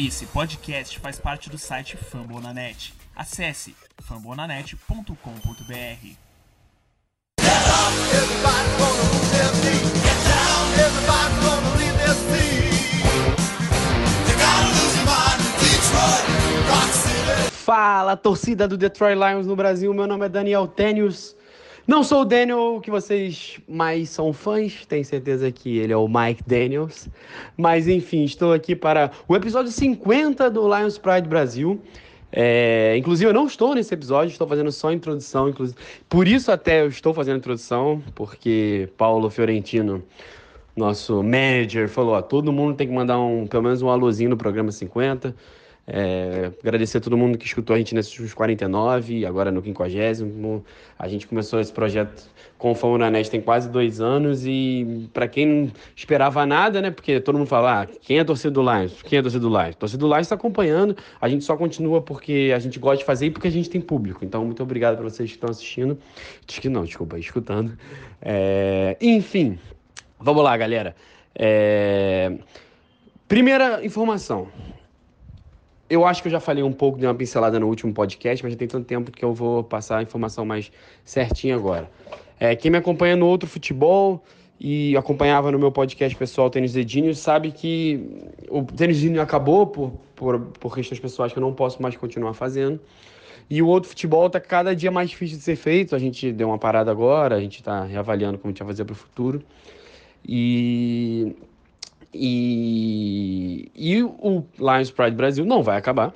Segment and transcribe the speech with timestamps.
[0.00, 2.94] Esse podcast faz parte do site Fambonanet.
[3.16, 5.12] Acesse fambonanet.com.br.
[17.64, 19.92] Fala, torcida do Detroit Lions no Brasil.
[19.92, 21.34] Meu nome é Daniel Tênios.
[21.88, 26.06] Não sou o Daniel que vocês mais são fãs, tenho certeza que ele é o
[26.06, 27.08] Mike Daniels.
[27.56, 31.80] Mas enfim, estou aqui para o episódio 50 do Lions Pride Brasil.
[32.30, 35.48] É, inclusive, eu não estou nesse episódio, estou fazendo só a introdução.
[35.48, 35.78] Inclusive.
[36.10, 40.04] Por isso, até eu estou fazendo a introdução, porque Paulo Fiorentino,
[40.76, 44.36] nosso manager, falou: ó, todo mundo tem que mandar um, pelo menos um alôzinho no
[44.36, 45.34] programa 50.
[45.90, 49.88] É, agradecer a todo mundo que escutou a gente nesses últimos 49, agora no 50.
[50.98, 52.28] A gente começou esse projeto
[52.58, 56.82] com o Fama na Net tem quase dois anos e para quem não esperava nada,
[56.82, 56.90] né?
[56.90, 59.00] Porque todo mundo fala, ah, quem é torcedor do Lions?
[59.02, 59.76] Quem é torcedor do Lions?
[59.76, 63.26] Torcedor do Lions está acompanhando, a gente só continua porque a gente gosta de fazer
[63.26, 64.24] e porque a gente tem público.
[64.24, 65.96] Então, muito obrigado para vocês que estão assistindo.
[66.46, 67.78] Que não, desculpa, escutando.
[68.20, 69.58] É, enfim,
[70.18, 70.94] vamos lá, galera.
[71.34, 72.32] É,
[73.26, 74.48] primeira informação.
[75.90, 78.52] Eu acho que eu já falei um pouco, de uma pincelada no último podcast, mas
[78.52, 80.70] já tem tanto tempo que eu vou passar a informação mais
[81.04, 81.90] certinha agora.
[82.38, 84.22] É, quem me acompanha no outro futebol
[84.60, 89.92] e acompanhava no meu podcast pessoal Tênis Dedinho sabe que o Tênis Dedinho acabou por,
[90.14, 92.78] por, por questões pessoais que eu não posso mais continuar fazendo.
[93.50, 95.96] E o outro futebol está cada dia mais difícil de ser feito.
[95.96, 98.84] A gente deu uma parada agora, a gente está reavaliando como a gente vai fazer
[98.84, 99.42] para o futuro.
[100.26, 101.34] E
[102.12, 106.12] e, e o Lions Pride Brasil não vai acabar.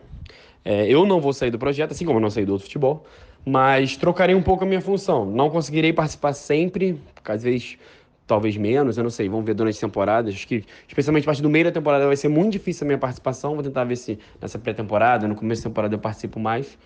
[0.64, 3.04] É, eu não vou sair do projeto, assim como eu não saí do outro futebol,
[3.44, 5.26] mas trocarei um pouco a minha função.
[5.26, 7.76] Não conseguirei participar sempre, às vezes
[8.26, 10.30] talvez menos, eu não sei, vamos ver durante a temporada.
[10.30, 12.98] Acho que, especialmente a partir do meio da temporada, vai ser muito difícil a minha
[12.98, 13.54] participação.
[13.54, 16.78] Vou tentar ver se nessa pré-temporada, no começo da temporada, eu participo mais.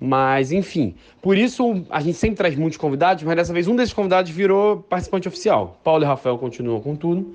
[0.00, 3.92] Mas, enfim, por isso a gente sempre traz muitos convidados, mas dessa vez um desses
[3.92, 5.78] convidados virou participante oficial.
[5.82, 7.34] Paulo e Rafael continuam com tudo.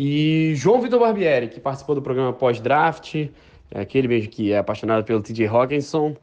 [0.00, 3.16] E João Vitor Barbieri, que participou do programa pós-draft,
[3.68, 6.14] é aquele mesmo que é apaixonado pelo TJ Hawkinson,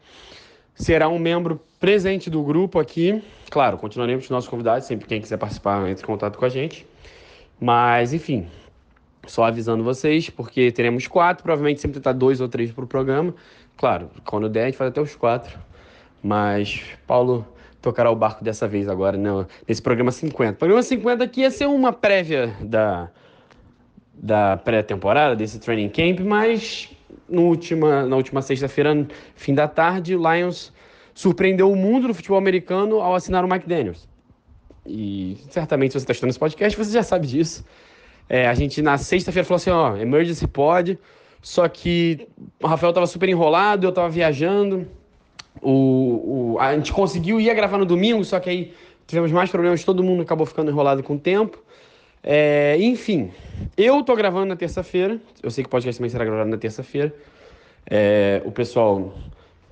[0.74, 3.22] será um membro presente do grupo aqui.
[3.50, 6.88] Claro, continuaremos com nossos convidados, sempre quem quiser participar entre em contato com a gente.
[7.60, 8.48] Mas, enfim,
[9.28, 13.36] só avisando vocês, porque teremos quatro, provavelmente sempre tentar dois ou três para o programa.
[13.76, 15.60] Claro, quando der, a gente faz até os quatro.
[16.24, 17.46] Mas Paulo
[17.82, 20.54] tocará o barco dessa vez agora, né, nesse programa 50.
[20.54, 23.12] O programa 50 aqui ia ser uma prévia da
[24.18, 26.90] da pré-temporada, desse training camp, mas
[27.28, 30.72] no última, na última sexta-feira, fim da tarde, Lions
[31.14, 34.08] surpreendeu o mundo do futebol americano ao assinar o Mike Daniels.
[34.86, 37.66] E certamente, se você está estudando esse podcast, você já sabe disso.
[38.30, 41.00] É, a gente na sexta-feira falou assim: ó, emergency pod.
[41.42, 42.28] Só que
[42.62, 44.88] o Rafael estava super enrolado, eu estava viajando.
[45.62, 48.74] O, o, a gente conseguiu ir gravar no domingo, só que aí
[49.06, 51.64] tivemos mais problemas, todo mundo acabou ficando enrolado com o tempo.
[52.28, 53.32] É, enfim,
[53.78, 55.20] eu tô gravando na terça-feira.
[55.44, 57.14] Eu sei que o podcast também será gravado na terça-feira.
[57.88, 59.14] É, o pessoal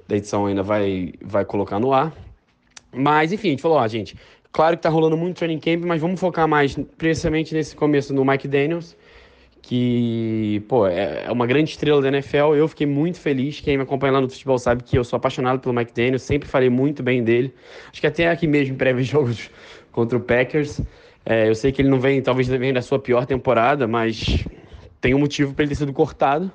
[0.08, 2.14] da edição ainda vai, vai colocar no ar.
[2.94, 4.16] Mas, enfim, a gente falou, ó, gente,
[4.52, 8.24] claro que tá rolando muito training camp, mas vamos focar mais, principalmente nesse começo no
[8.24, 8.96] Mike Daniels,
[9.60, 12.54] que, pô, é, é uma grande estrela da NFL.
[12.56, 13.62] Eu fiquei muito feliz.
[13.62, 16.48] Quem me acompanha lá no futebol sabe que eu sou apaixonado pelo Mike Daniels, sempre
[16.48, 17.52] falei muito bem dele.
[17.92, 19.50] Acho que até aqui mesmo, prévio jogos
[19.92, 20.80] contra o Packers.
[21.26, 24.46] É, eu sei que ele não vem, talvez venha da sua pior temporada, mas
[25.00, 26.52] tem um motivo para ele ter sido cortado.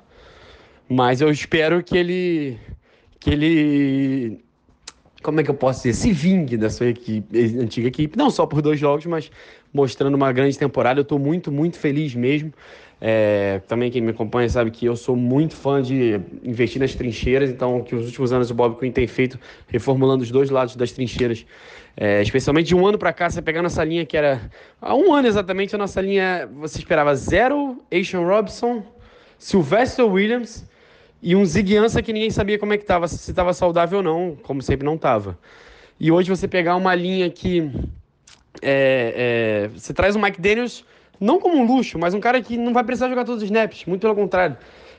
[0.87, 2.57] Mas eu espero que ele.
[3.19, 4.43] que ele.
[5.21, 5.93] Como é que eu posso dizer?
[5.93, 8.17] Se vingue da sua equipe, antiga equipe.
[8.17, 9.29] Não só por dois jogos, mas
[9.73, 10.99] mostrando uma grande temporada.
[10.99, 12.53] Eu estou muito, muito feliz mesmo.
[13.01, 17.49] É, também quem me acompanha sabe que eu sou muito fã de investir nas trincheiras,
[17.49, 20.91] então que os últimos anos o Bob Quinn tem feito reformulando os dois lados das
[20.91, 21.45] trincheiras,
[21.95, 24.51] é, especialmente de um ano para cá, você pegar nossa linha que era
[24.81, 28.83] há um ano exatamente a nossa linha, você esperava zero, Asian Robson,
[29.37, 30.67] Sylvester Williams
[31.21, 34.03] e um Zig Ansah que ninguém sabia como é que estava, se estava saudável ou
[34.03, 35.37] não, como sempre não estava.
[35.97, 37.71] E hoje você pegar uma linha que
[38.61, 40.83] é, é, você traz o Mike Daniels
[41.19, 43.85] não como um luxo, mas um cara que não vai precisar jogar todos os snaps,
[43.85, 44.57] muito pelo contrário.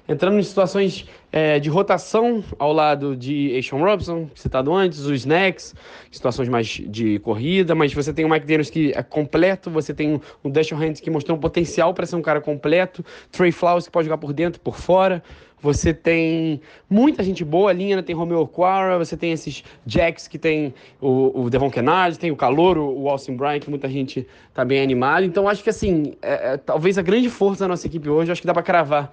[0.09, 5.73] Entrando em situações é, de rotação ao lado de Ashon Robson, citado antes, os Snacks,
[6.11, 10.21] situações mais de corrida, mas você tem o Mike Daniels que é completo, você tem
[10.43, 13.93] o Dashawn Hands que mostrou um potencial para ser um cara completo, Trey Flowers que
[13.93, 15.23] pode jogar por dentro, por fora,
[15.63, 18.03] você tem muita gente boa, a linha né?
[18.03, 22.37] tem Romeo Quara, você tem esses Jacks que tem o, o Devon Kennard, tem o
[22.37, 25.25] Calor, o Austin Bryant, que muita gente tá bem animada.
[25.25, 28.41] Então acho que assim, é, é, talvez a grande força da nossa equipe hoje, acho
[28.41, 29.13] que dá para cravar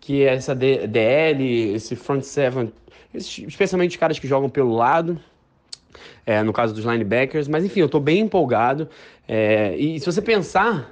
[0.00, 2.72] que é essa DL, esse front seven,
[3.14, 5.18] especialmente os caras que jogam pelo lado,
[6.24, 7.48] é, no caso dos linebackers.
[7.48, 8.88] Mas enfim, eu estou bem empolgado.
[9.26, 10.90] É, e se você pensar,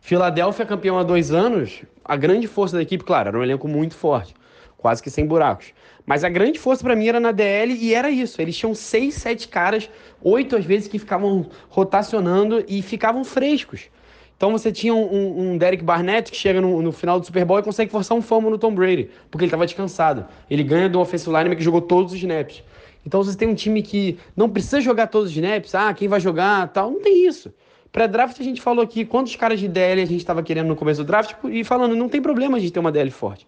[0.00, 3.94] Filadélfia campeão há dois anos, a grande força da equipe, claro, era um elenco muito
[3.94, 4.34] forte,
[4.76, 5.72] quase que sem buracos.
[6.04, 8.40] Mas a grande força para mim era na DL e era isso.
[8.40, 9.90] Eles tinham seis, sete caras,
[10.22, 13.90] oito às vezes, que ficavam rotacionando e ficavam frescos.
[14.36, 17.58] Então você tinha um, um Derek Barnett que chega no, no, final do Super Bowl
[17.58, 20.26] e consegue forçar um fumble no Tom Brady, porque ele estava descansado.
[20.50, 22.62] Ele ganha do offensive lineman que jogou todos os snaps.
[23.04, 26.20] Então você tem um time que não precisa jogar todos os snaps, ah, quem vai
[26.20, 27.52] jogar, tal, não tem isso.
[27.90, 31.02] Pré-draft a gente falou aqui quantos caras de DL a gente estava querendo no começo
[31.02, 33.46] do draft e falando, não tem problema a gente ter uma DL forte.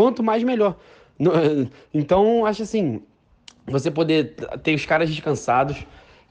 [0.00, 0.76] Quanto mais melhor.
[1.92, 3.02] Então, acho assim,
[3.66, 5.76] você poder ter os caras descansados,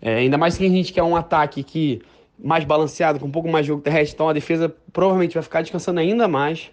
[0.01, 2.01] é, ainda mais que a gente quer um ataque que
[2.43, 5.61] mais balanceado, com um pouco mais de jogo terrestre, então a defesa provavelmente vai ficar
[5.61, 6.71] descansando ainda mais.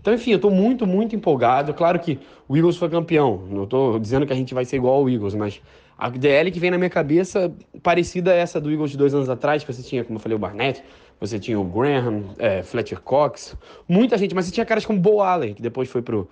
[0.00, 1.72] Então, enfim, eu estou muito, muito empolgado.
[1.72, 3.46] Claro que o Eagles foi campeão.
[3.48, 5.62] Não estou dizendo que a gente vai ser igual ao Eagles, mas
[5.96, 7.52] a DL que vem na minha cabeça,
[7.82, 10.36] parecida a essa do Eagles de dois anos atrás, que você tinha, como eu falei,
[10.36, 10.82] o Barnett,
[11.20, 13.56] você tinha o Graham, é, Fletcher Cox,
[13.88, 16.28] muita gente, mas você tinha caras como Bo Allen, que depois foi pro,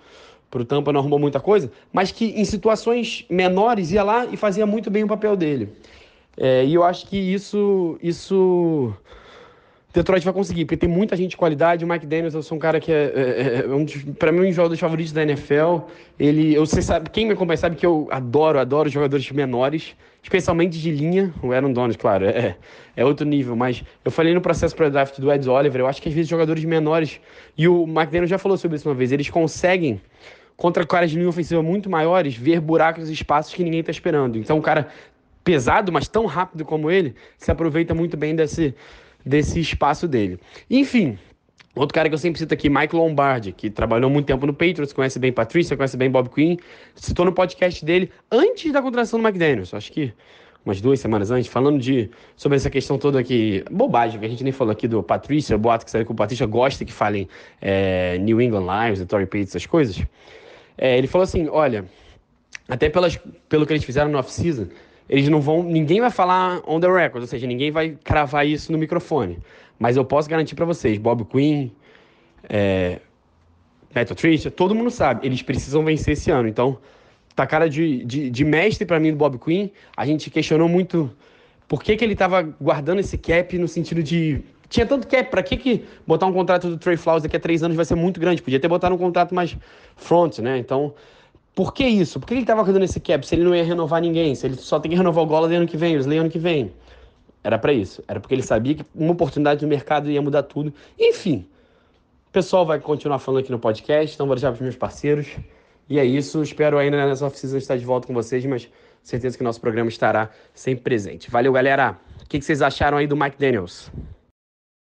[0.51, 4.65] pro Tampa, não arrumou muita coisa, mas que em situações menores ia lá e fazia
[4.65, 5.69] muito bem o papel dele.
[6.35, 8.93] É, e eu acho que isso, isso
[9.93, 11.85] Detroit vai conseguir, porque tem muita gente de qualidade.
[11.85, 13.85] O Mike Daniels, eu sou um cara que é, é, é um
[14.17, 15.81] para mim um dos jogadores favoritos da NFL.
[16.19, 20.89] Ele, eu sabe, quem me acompanha sabe que eu adoro, adoro jogadores menores, especialmente de
[20.89, 21.31] linha.
[21.43, 22.57] O Aaron Donald, claro, é,
[22.95, 26.01] é outro nível, mas eu falei no processo para draft do Ed Oliver, eu acho
[26.01, 27.21] que às vezes jogadores menores,
[27.55, 30.01] e o Mike Daniels já falou sobre isso uma vez, eles conseguem
[30.57, 34.37] contra caras de linha ofensiva muito maiores, ver buracos e espaços que ninguém está esperando.
[34.39, 34.87] Então, um cara
[35.43, 38.73] pesado, mas tão rápido como ele, se aproveita muito bem desse,
[39.25, 40.39] desse espaço dele.
[40.69, 41.17] Enfim,
[41.75, 44.93] Outro cara que eu sempre cito aqui, Mike Lombardi, que trabalhou muito tempo no Patriots,
[44.93, 46.55] conhece bem Patrícia, conhece bem Bob Quinn,
[46.93, 50.13] citou no podcast dele antes da contratação do McDaniels, acho que
[50.63, 54.43] umas duas semanas antes, falando de sobre essa questão toda aqui, bobagem, que a gente
[54.43, 57.27] nem falou aqui do Patrícia, boato que sabe que o Patrícia gosta que falem
[57.59, 60.01] é, New England Lions, Tory Pate, essas coisas.
[60.77, 61.85] É, ele falou assim, olha,
[62.69, 64.67] até pelas, pelo que eles fizeram no off-season,
[65.09, 68.71] eles não vão, ninguém vai falar on the record, ou seja, ninguém vai cravar isso
[68.71, 69.39] no microfone.
[69.77, 71.69] Mas eu posso garantir para vocês, Bob Quinn,
[72.49, 72.99] é,
[73.93, 76.47] Matt Tricia, todo mundo sabe, eles precisam vencer esse ano.
[76.47, 76.77] Então,
[77.35, 79.69] tá cara de, de, de mestre para mim do Bob Quinn.
[79.95, 81.11] A gente questionou muito
[81.67, 85.43] por que, que ele estava guardando esse cap no sentido de tinha tanto cap, para
[85.43, 88.19] que, que botar um contrato do Trey Flowers daqui a três anos vai ser muito
[88.19, 88.41] grande?
[88.41, 89.55] Podia ter botado um contrato mais
[89.95, 90.57] front, né?
[90.57, 90.95] Então,
[91.55, 92.19] por que isso?
[92.19, 94.33] Por que ele estava cuidando desse cap se ele não ia renovar ninguém?
[94.33, 96.39] Se ele só tem que renovar o Golladay ano que vem, o Slay ano que
[96.39, 96.73] vem?
[97.43, 98.03] Era para isso.
[98.07, 100.73] Era porque ele sabia que uma oportunidade no mercado ia mudar tudo.
[100.99, 101.47] Enfim,
[102.27, 105.27] o pessoal vai continuar falando aqui no podcast, então vou deixar para os meus parceiros.
[105.87, 106.41] E é isso.
[106.41, 108.67] Espero ainda nessa oficina estar de volta com vocês, mas
[109.03, 111.29] certeza que nosso programa estará sempre presente.
[111.29, 111.99] Valeu, galera.
[112.23, 113.91] O que vocês acharam aí do Mike Daniels?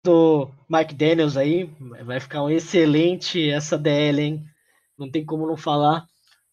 [0.04, 1.70] Do Mike Daniels aí,
[2.04, 4.44] vai ficar um excelente essa DL, hein?
[4.98, 6.06] Não tem como não falar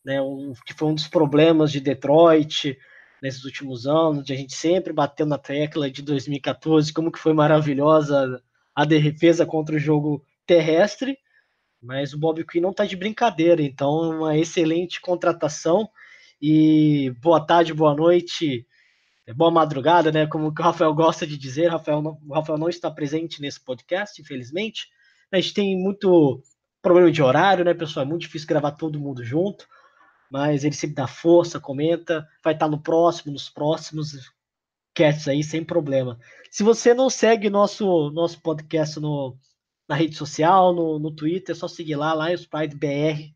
[0.04, 0.18] né,
[0.66, 2.78] que foi um dos problemas de Detroit
[3.22, 7.34] nesses últimos anos, de a gente sempre bateu na tecla de 2014, como que foi
[7.34, 8.44] maravilhosa
[8.76, 11.18] a defesa contra o jogo terrestre,
[11.82, 15.88] mas o Bob Quinn não está de brincadeira, então é uma excelente contratação
[16.42, 18.68] e boa tarde, boa noite,
[19.36, 20.27] boa madrugada, né?
[20.27, 24.22] Como o Rafael gosta de dizer, Rafael não, o Rafael não está presente nesse podcast,
[24.22, 24.88] infelizmente.
[25.32, 26.44] A gente tem muito
[26.82, 28.06] problema de horário, né, pessoal?
[28.06, 29.66] É muito difícil gravar todo mundo junto
[30.32, 34.32] mas ele sempre dá força, comenta, vai estar no próximo, nos próximos
[34.94, 36.20] casts aí, sem problema.
[36.51, 39.38] Se você não segue nosso, nosso podcast no,
[39.88, 43.34] na rede social, no, no Twitter, é só seguir lá, Lions Pride BR.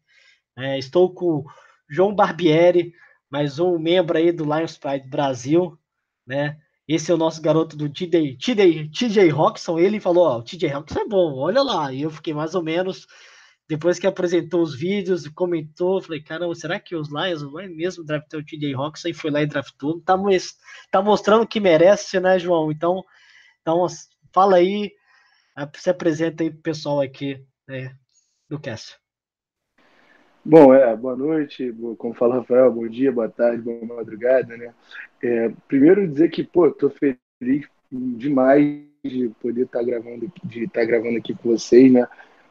[0.57, 1.45] É, estou com
[1.89, 2.93] João Barbieri,
[3.29, 5.77] mais um membro aí do Lions Pride Brasil,
[6.25, 6.59] né?
[6.87, 9.77] Esse é o nosso garoto do TJ, TJ, TJ Rockson.
[9.77, 11.91] Ele falou: Ó, o TJ Rockson é bom, olha lá.
[11.91, 13.05] E eu fiquei mais ou menos
[13.69, 18.39] depois que apresentou os vídeos, comentou, falei, caramba, será que os Lions vai mesmo draftar
[18.39, 19.09] o TJ Roxon?
[19.09, 19.99] E foi lá e draftou.
[19.99, 20.15] Tá,
[20.89, 22.71] tá mostrando que merece, né, João?
[22.71, 23.03] Então,
[23.61, 23.85] então
[24.33, 24.93] fala aí,
[25.75, 27.93] se apresenta aí pro pessoal aqui né,
[28.49, 28.97] do cast.
[30.45, 34.73] Bom, é, boa noite, como fala Rafael, bom dia, boa tarde, boa madrugada, né?
[35.21, 40.79] É, primeiro dizer que, pô, tô feliz demais de poder estar tá gravando, de estar
[40.79, 42.07] tá gravando aqui com vocês, né?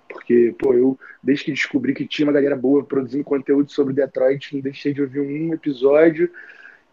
[0.08, 4.54] Porque, pô, eu, desde que descobri que tinha uma galera boa produzindo conteúdo sobre Detroit,
[4.54, 6.30] não deixei de ouvir um episódio.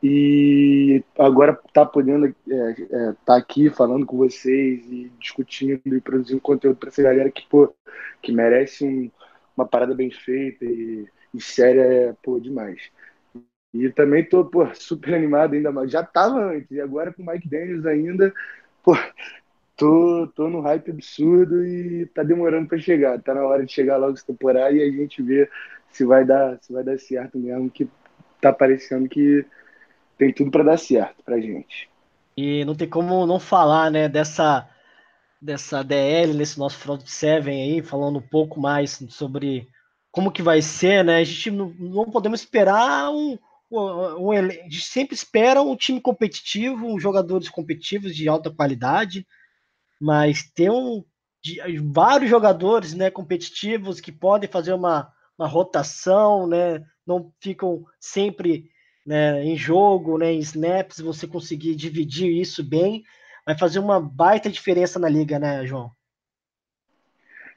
[0.02, 6.42] E agora tá podendo é, é, tá aqui falando com vocês e discutindo e produzindo
[6.42, 7.74] conteúdo para essa galera que, pô,
[8.22, 9.10] que merece um,
[9.56, 12.92] uma parada bem feita e, e séria é, pô, demais.
[13.74, 15.90] E também tô, pô, super animado ainda mais.
[15.90, 18.34] Já tava antes, e agora com o Mike Daniels ainda,
[18.84, 18.94] pô,
[19.84, 23.22] tô, tô no hype absurdo e tá demorando para chegar.
[23.22, 25.50] Tá na hora de chegar logo essa temporada e a gente ver
[25.92, 27.88] se vai dar, se vai dar certo mesmo, que
[28.40, 29.46] tá parecendo que
[30.18, 31.90] tem tudo para dar certo pra gente.
[32.38, 34.70] E não tem como não falar, né, dessa
[35.42, 39.68] dessa DL nesse nosso front seven aí, falando um pouco mais sobre
[40.10, 41.18] como que vai ser, né?
[41.18, 43.38] A gente não, não podemos esperar um,
[43.70, 49.28] um, um, a gente sempre espera um time competitivo, jogadores competitivos de alta qualidade,
[50.04, 51.02] mas ter um
[51.42, 56.84] de, vários jogadores, né, competitivos que podem fazer uma, uma rotação, né?
[57.08, 58.70] Não ficam sempre
[59.06, 63.04] né, em jogo, né, em snaps, você conseguir dividir isso bem,
[63.46, 65.90] vai fazer uma baita diferença na liga, né, João?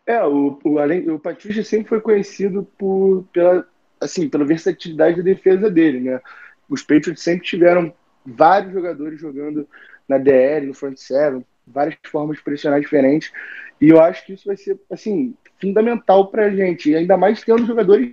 [0.06, 3.66] É, o, o, o Patrícia sempre foi conhecido por, pela,
[4.00, 6.20] assim, pela versatilidade da defesa dele, né?
[6.68, 7.92] Os Patriots sempre tiveram
[8.24, 9.68] vários jogadores jogando
[10.08, 13.32] na DL, no front seven, várias formas de pressionar diferentes,
[13.80, 17.42] e eu acho que isso vai ser, assim, fundamental para a gente, e ainda mais
[17.42, 18.12] tendo jogadores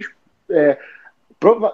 [0.50, 0.78] é,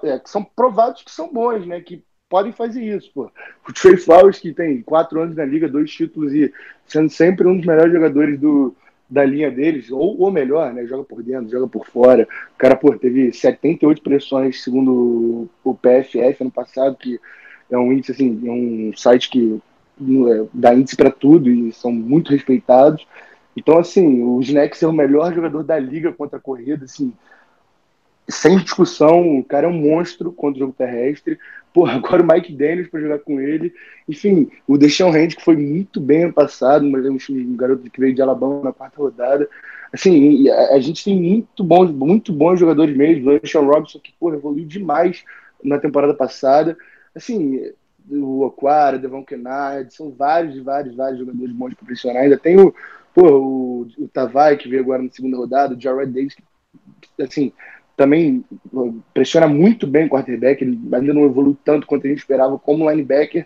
[0.03, 1.81] é, que são provados que são bons, né?
[1.81, 3.31] Que podem fazer isso, pô.
[3.67, 6.53] O Trey Flowers, que tem quatro anos na liga, dois títulos e
[6.86, 8.75] sendo sempre um dos melhores jogadores do,
[9.09, 10.86] da linha deles, ou o melhor, né?
[10.86, 12.27] Joga por dentro, joga por fora.
[12.53, 17.19] O cara, pô, teve 78 pressões segundo o PFF ano passado, que
[17.69, 19.62] é um índice, assim, é um site que
[20.53, 23.06] dá índice para tudo e são muito respeitados.
[23.56, 27.13] Então, assim, o Snacks é o melhor jogador da liga contra a corrida, assim,
[28.29, 31.38] sem discussão, o cara é um monstro contra o jogo terrestre.
[31.74, 33.74] Porra, agora o Mike Daniels para jogar com ele.
[34.08, 38.00] Enfim, o Deixão Hand, que foi muito bem ano passado, mas é um garoto que
[38.00, 39.50] veio de Alabama na quarta rodada.
[39.91, 43.32] Assim, a, gente tem muito bons, muito bons jogadores mesmo.
[43.32, 45.24] O Deixão Robinson, que porra, evoluiu demais
[45.63, 46.77] na temporada passada.
[47.15, 47.72] Assim,
[48.12, 52.24] o Aquara, o Devon Kennard, são vários, vários, vários jogadores bons para pressionar.
[52.24, 52.74] Ainda tem o,
[53.16, 56.44] o, o Tavai, que veio agora na segunda rodada, o Jared Davis, que,
[57.22, 57.51] assim,
[57.96, 58.46] também
[59.13, 62.89] pressiona muito bem o quarterback, ele ainda não evoluiu tanto quanto a gente esperava como
[62.89, 63.46] linebacker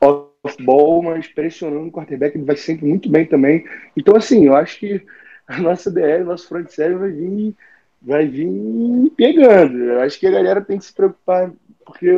[0.00, 3.64] off-ball, mas pressionando o quarterback ele vai sempre muito bem também.
[3.96, 5.04] Então, assim, eu acho que
[5.46, 7.56] a nossa DL, nosso front seven vai vir,
[8.00, 9.76] vai vir pegando.
[9.76, 11.52] Eu acho que a galera tem que se preocupar,
[11.84, 12.08] porque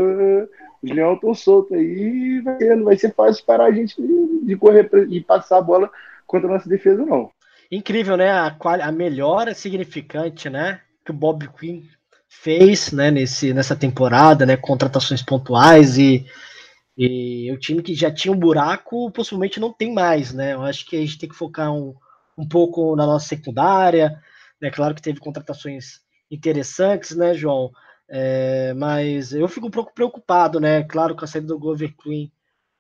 [0.83, 4.57] os leões estão soltos aí vai, não vai ser fácil parar a gente de, de
[4.57, 5.91] correr e passar a bola
[6.27, 7.31] contra a nossa defesa, não.
[7.71, 8.31] Incrível, né?
[8.31, 10.81] A, a melhora significante, né?
[11.05, 11.83] que o Bob Quinn
[12.29, 16.25] fez né, nesse, nessa temporada, né, contratações pontuais e,
[16.97, 20.55] e o time que já tinha um buraco possivelmente não tem mais, né?
[20.55, 21.95] Eu acho que a gente tem que focar um,
[22.37, 24.19] um pouco na nossa secundária,
[24.61, 24.71] né?
[24.71, 27.71] Claro que teve contratações interessantes, né, João?
[28.15, 30.83] É, mas eu fico um pouco preocupado, né?
[30.85, 32.31] Claro que a saída do Glover Queen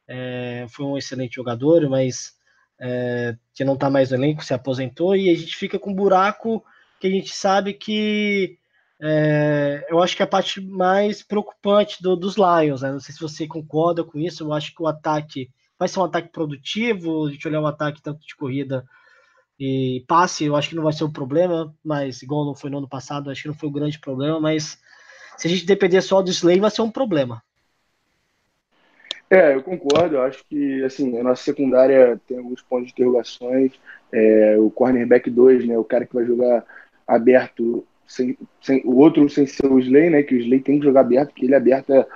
[0.06, 2.34] é, foi um excelente jogador, mas
[2.78, 5.94] é, que não está mais no elenco, se aposentou, e a gente fica com um
[5.94, 6.62] buraco
[7.00, 8.58] que a gente sabe que
[9.00, 12.92] é, eu acho que é a parte mais preocupante do, dos Lions, né?
[12.92, 14.44] Não sei se você concorda com isso.
[14.44, 17.26] Eu acho que o ataque vai ser um ataque produtivo.
[17.26, 18.84] A gente olhar um ataque tanto de corrida
[19.58, 22.78] e passe, eu acho que não vai ser um problema, mas igual não foi no
[22.78, 24.38] ano passado, acho que não foi um grande problema.
[24.38, 24.78] Mas
[25.36, 27.42] se a gente depender só do Slay, vai ser um problema.
[29.32, 30.16] É, eu concordo.
[30.16, 33.72] Eu acho que assim, a nossa secundária tem alguns pontos de interrogações.
[34.12, 36.64] É, o cornerback 2, né, o cara que vai jogar
[37.08, 40.22] aberto, sem, sem, o outro sem ser o Slay, né?
[40.22, 42.06] Que o Slay tem que jogar aberto, porque ele é aberto é,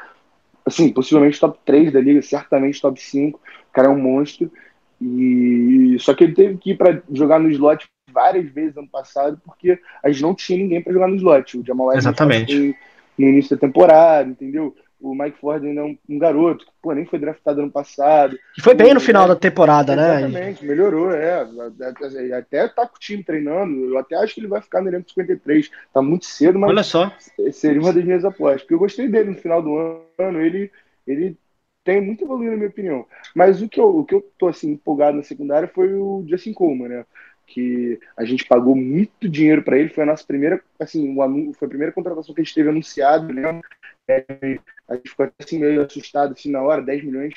[0.66, 3.38] assim, possivelmente top 3 da liga, certamente top 5.
[3.38, 4.52] O cara é um monstro.
[5.00, 9.40] E só que ele teve que ir para jogar no slot várias vezes ano passado,
[9.44, 11.58] porque a gente não tinha ninguém para jogar no slot.
[11.58, 12.76] O Jamal Exatamente.
[13.18, 14.75] No início da temporada, entendeu?
[15.00, 18.38] o Mike Ford ainda é um, um, garoto que pô, nem foi draftado ano passado.
[18.56, 20.28] E foi bem no final da temporada, exatamente, né?
[20.28, 21.46] Exatamente, melhorou, é.
[22.37, 23.85] Até tá com o time treinando.
[23.85, 25.70] Eu até acho que ele vai ficar no elenco 53.
[25.92, 27.12] Tá muito cedo, mas Olha só.
[27.52, 28.62] seria uma das minhas apostas.
[28.62, 29.76] Porque eu gostei dele no final do
[30.18, 30.40] ano.
[30.40, 30.70] Ele,
[31.06, 31.37] ele
[31.85, 33.06] tem muito evoluído, na minha opinião.
[33.35, 36.52] Mas o que eu, o que eu tô assim, empolgado na secundária foi o Justin
[36.52, 37.06] Coleman, né?
[37.47, 41.67] Que a gente pagou muito dinheiro para ele, foi a nossa primeira, assim, o, foi
[41.67, 43.61] a primeira contratação que a gente teve anunciado, né?
[44.09, 44.25] É,
[44.88, 47.35] a gente ficou assim meio assustado assim na hora, 10 milhões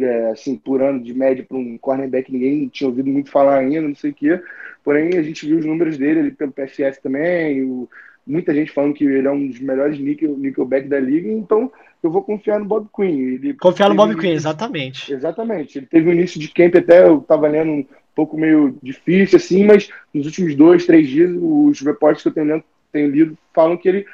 [0.00, 3.82] é, assim por ano de média para um cornerback, ninguém tinha ouvido muito falar ainda,
[3.82, 4.42] não sei o quê.
[4.82, 7.88] Porém, a gente viu os números dele, ele pelo PFF também, o,
[8.26, 11.70] muita gente falando que ele é um dos melhores nickel, nickelback da liga, então
[12.02, 13.34] eu vou confiar no Bob Quinn.
[13.34, 15.12] Ele confiar no Bob Quinn, exatamente.
[15.12, 15.78] Exatamente.
[15.78, 19.88] Ele teve um início de camp até, eu estava lendo pouco meio difícil, assim, mas
[20.12, 24.06] nos últimos dois, três dias, os reportes que eu tenho, tenho lido falam que ele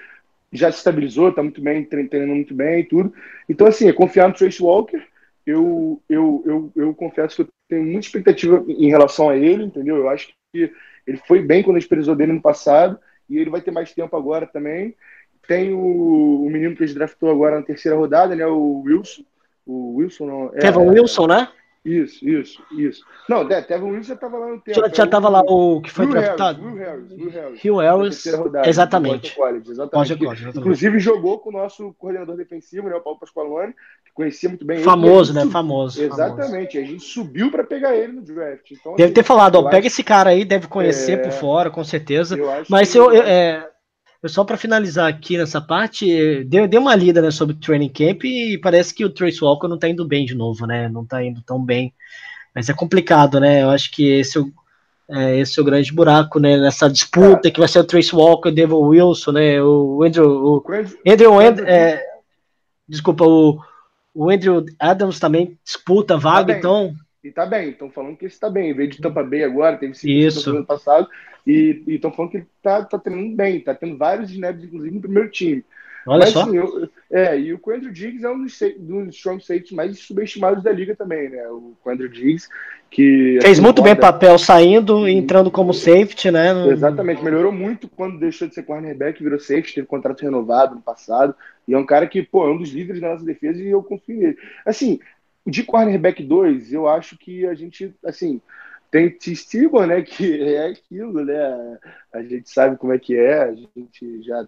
[0.53, 3.15] já se estabilizou, está muito bem, treinando muito bem e tudo.
[3.49, 5.03] Então, assim, é confiar no Trace Walker.
[5.47, 9.97] Eu, eu, eu, eu confesso que eu tenho muita expectativa em relação a ele, entendeu?
[9.97, 10.71] Eu acho que
[11.07, 12.99] ele foi bem quando a gente precisou dele no passado
[13.33, 14.95] e ele vai ter mais tempo agora também.
[15.47, 18.47] Tem o, o menino que a gente draftou agora na terceira rodada, né?
[18.47, 19.23] O Wilson.
[19.67, 20.51] O Wilson não.
[20.55, 21.49] É, Kevin Wilson, né?
[21.85, 23.05] Isso, isso, isso.
[23.29, 24.79] Não, Tevin Wilson já estava lá no tempo.
[24.81, 26.63] Já, já estava lá o que foi Will draftado?
[26.63, 27.13] Harris, Will Harris,
[27.65, 28.25] Will Harris.
[28.25, 29.35] Will rodada, exatamente.
[29.35, 29.93] College, exatamente.
[29.93, 30.59] Boston Que, College, exatamente.
[30.61, 33.73] Inclusive jogou com o nosso coordenador defensivo, né, o Paulo Pasqualone,
[34.05, 34.85] que conhecia muito bem ele.
[34.85, 35.51] Famoso, E a né?
[35.51, 35.97] Famoso.
[35.99, 36.37] sub- famoso.
[36.37, 36.79] Exatamente.
[36.79, 38.71] A gente subiu para pegar ele no draft.
[38.71, 41.17] Então, Deve assim, ter falado, ó, pega esse cara aí, deve conhecer É.
[41.17, 42.39] por fora, com certeza.
[42.39, 43.69] eu Mas que- eu, eu- é,
[44.23, 47.59] eu só para finalizar aqui nessa parte, eh, dei, dei uma lida né, sobre o
[47.59, 50.89] training camp e parece que o Trace Walker não tá indo bem de novo, né?
[50.89, 51.93] Não tá indo tão bem.
[52.55, 53.63] Mas é complicado, né?
[53.63, 54.53] Eu acho que esse é o,
[55.11, 56.57] é, esse é o grande buraco, né?
[56.57, 59.61] Nessa disputa que vai ser o Trace Walker, o Devil Wilson, né?
[59.61, 62.03] O Andrew, o Andrew- Andrew, And- Andrew- é,
[62.89, 63.59] desculpa, o,
[64.15, 66.59] o Andrew Adams também disputa a vaga, bem.
[66.59, 68.75] então E tá bem, estão falando que ele está bem.
[68.75, 69.93] Veio de Tampa Bay agora, teve
[70.51, 71.09] no ano passado.
[71.47, 75.01] E estão falando que ele tá, tá treinando bem, tá tendo vários snaps, inclusive, no
[75.01, 75.65] primeiro time.
[76.07, 76.43] olha Mas, só.
[76.43, 80.65] assim, eu- é, e o Quandro Diggs é um dos, dos strong safeties mais subestimados
[80.65, 81.47] da liga também, né?
[81.49, 82.49] O Quandro Diggs,
[82.91, 83.39] que...
[83.41, 86.53] Fez assim, muito bem roda- papel saindo e entrando como safety, né?
[86.53, 90.81] No- Exatamente, melhorou muito quando deixou de ser cornerback, virou safety, teve contrato renovado no
[90.81, 91.35] passado.
[91.69, 93.83] E é um cara que, pô, é um dos líderes da nossa defesa e eu
[93.83, 94.37] confio nele.
[94.67, 94.99] Assim,
[95.47, 98.41] de cornerback 2, eu acho que a gente, assim,
[98.91, 99.33] tem T.
[99.87, 101.79] Né, que é aquilo, né?
[102.13, 104.47] A gente sabe como é que é, a gente já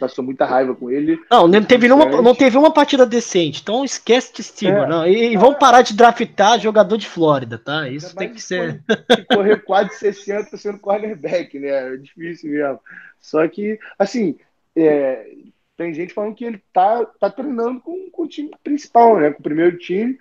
[0.00, 1.20] passou muita raiva com ele.
[1.30, 2.22] Não, não teve, Diferente.
[2.22, 4.86] não teve uma partida decente, então esquece de É.
[4.86, 5.06] não.
[5.06, 7.88] E, e vamos parar de draftar jogador de Flórida, tá?
[7.88, 8.82] Isso tem que ser.
[9.14, 11.94] de correr quase 60 sendo cornerback, né?
[11.94, 12.80] É difícil mesmo.
[13.20, 14.38] Só que, assim,
[14.74, 15.26] é,
[15.76, 19.30] tem gente falando que ele tá, tá treinando com, com o time principal, né?
[19.30, 20.16] Com o primeiro time.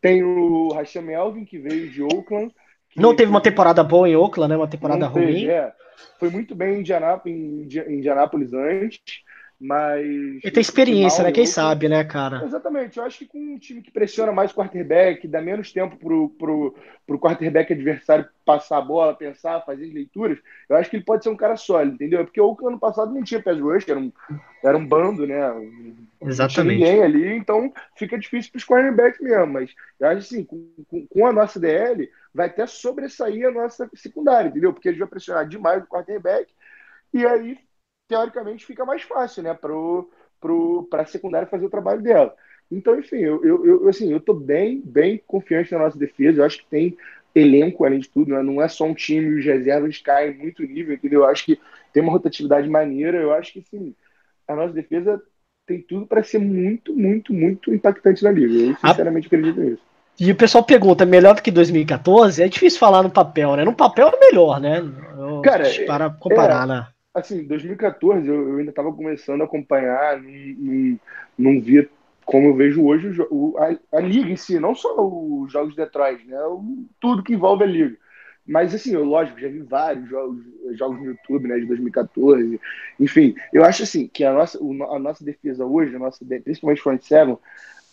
[0.00, 2.54] Tem o Rasham Melvin, que veio de Oakland.
[2.96, 4.56] Não teve uma temporada boa em Oakland, né?
[4.56, 5.46] Uma temporada não teve, ruim.
[5.48, 5.72] é.
[6.18, 9.22] Foi muito bem em Indianápolis, em Indianápolis antes,
[9.58, 10.04] mas.
[10.04, 11.32] Ele tem experiência, né?
[11.32, 12.44] Quem sabe, né, cara?
[12.44, 15.96] Exatamente, eu acho que com um time que pressiona mais o quarterback, dá menos tempo
[15.96, 16.74] pro, pro,
[17.06, 20.38] pro quarterback adversário passar a bola, pensar, fazer as leituras,
[20.68, 22.20] eu acho que ele pode ser um cara sólido, entendeu?
[22.20, 24.12] É Porque o ano passado não tinha pass rush, era um,
[24.62, 25.48] era um bando, né?
[25.48, 26.78] Não tinha Exatamente.
[26.78, 29.46] ninguém ali, então fica difícil para os cornerbacks mesmo.
[29.46, 33.88] Mas eu acho assim, com, com, com a nossa DL, vai até sobressair a nossa
[33.94, 34.72] secundária, entendeu?
[34.74, 36.52] Porque a gente vai pressionar demais o quarterback,
[37.12, 37.58] e aí,
[38.08, 40.08] teoricamente, fica mais fácil, né, pro,
[40.40, 42.34] pro, para a secundária fazer o trabalho dela.
[42.70, 46.40] Então, enfim, eu, eu, eu, assim, eu tô bem, bem confiante na nossa defesa.
[46.40, 46.96] Eu acho que tem
[47.34, 48.42] elenco, além de tudo, né?
[48.42, 51.20] não é só um time e os reservas caem muito nível, entendeu?
[51.20, 51.60] Eu acho que
[51.92, 53.18] tem uma rotatividade maneira.
[53.18, 53.94] Eu acho que, sim,
[54.48, 55.22] a nossa defesa
[55.66, 58.52] tem tudo para ser muito, muito, muito impactante na liga.
[58.52, 59.82] Eu, sinceramente, acredito nisso.
[60.18, 62.42] E o pessoal pergunta, melhor do que 2014?
[62.42, 63.64] É difícil falar no papel, né?
[63.64, 64.78] No papel é melhor, né?
[65.18, 66.86] Eu- Cara, para comparar, né?
[67.18, 71.00] Assim, 2014 eu, eu ainda estava começando a acompanhar, não, não,
[71.38, 71.88] não via
[72.24, 75.76] como eu vejo hoje o a, a liga em si, não só os jogos de
[75.76, 76.38] Detroit, né?
[76.44, 77.96] O- tudo que envolve a liga.
[78.46, 82.60] Mas assim, eu lógico, já vi vários jogos, jogos no YouTube, né, de 2014.
[83.00, 87.02] Enfim, eu acho assim que a nossa, a nossa defesa hoje, a nossa, principalmente front
[87.02, 87.38] seven,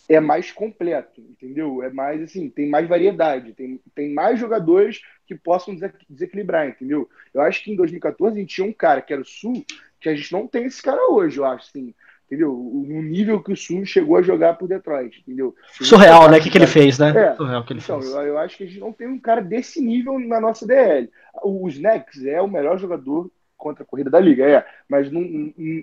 [0.08, 1.82] é mais completo, entendeu?
[1.82, 7.08] É mais assim, tem mais variedade, tem, tem mais jogadores que possam dese- desequilibrar, entendeu?
[7.32, 9.64] Eu acho que em 2014 a gente tinha um cara que era o Sul,
[10.00, 11.94] que a gente não tem esse cara hoje, eu acho, assim,
[12.26, 12.52] entendeu?
[12.52, 15.54] O- No nível que o Sul chegou a jogar por Detroit, entendeu?
[15.80, 16.38] Surreal, né?
[16.38, 17.10] O que, que ele fez, né?
[17.16, 17.34] É.
[17.34, 18.12] Surreal que ele Então, fez.
[18.12, 21.10] eu, eu acho que a gente não tem um cara desse nível na nossa DL.
[21.42, 24.66] O Snacks é o melhor jogador contra a corrida da liga, é.
[24.88, 25.22] Mas não-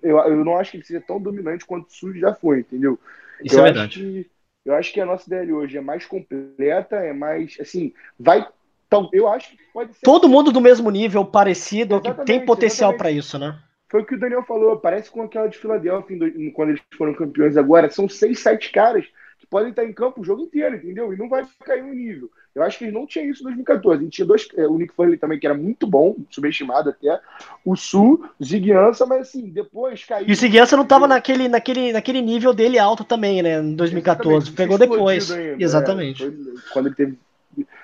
[0.04, 3.00] eu, eu não acho que ele seja tão dominante quanto o Sul já foi, entendeu?
[3.44, 4.00] Isso eu é acho verdade.
[4.00, 4.32] que
[4.64, 8.48] eu acho que a nossa DL hoje é mais completa, é mais assim, vai
[8.92, 12.94] então, eu acho que pode ser Todo mundo do mesmo nível, parecido, que tem potencial
[12.98, 13.58] para isso, né?
[13.90, 16.18] Foi o que o Daniel falou, parece com aquela de Filadélfia
[16.54, 19.06] quando eles foram campeões agora, são seis, sete caras
[19.52, 21.14] podem estar em campo o jogo inteiro, entendeu?
[21.14, 22.32] E não vai cair um nível.
[22.56, 24.00] Eu acho que eles não tinham isso em 2014.
[24.00, 27.20] A gente tinha dois, é, o Nick Foley também, que era muito bom, subestimado até,
[27.64, 30.28] o Sul, Ziguiança, mas assim, depois caiu.
[30.28, 33.60] E o Seguiança não tava naquele, naquele, naquele nível dele alto também, né?
[33.60, 34.48] Em 2014.
[34.48, 35.32] Exatamente, Pegou depois.
[35.32, 36.24] ainda, Exatamente.
[36.26, 36.32] é,
[36.72, 37.18] quando ele teve.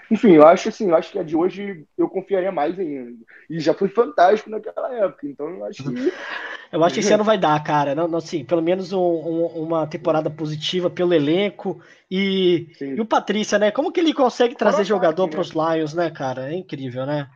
[0.10, 3.12] Enfim, eu acho assim, eu acho que a de hoje eu confiaria mais ainda.
[3.50, 5.90] E já foi fantástico naquela época, então eu acho que.
[6.70, 7.96] Eu acho que esse ano vai dar, cara.
[7.96, 11.82] Não, não, assim, pelo menos um, um, uma temporada positiva pelo elenco.
[12.12, 13.72] E, e o Patrícia, né?
[13.72, 16.52] Como que ele consegue trazer jogador para os Lions, né, cara?
[16.52, 17.30] É incrível, né?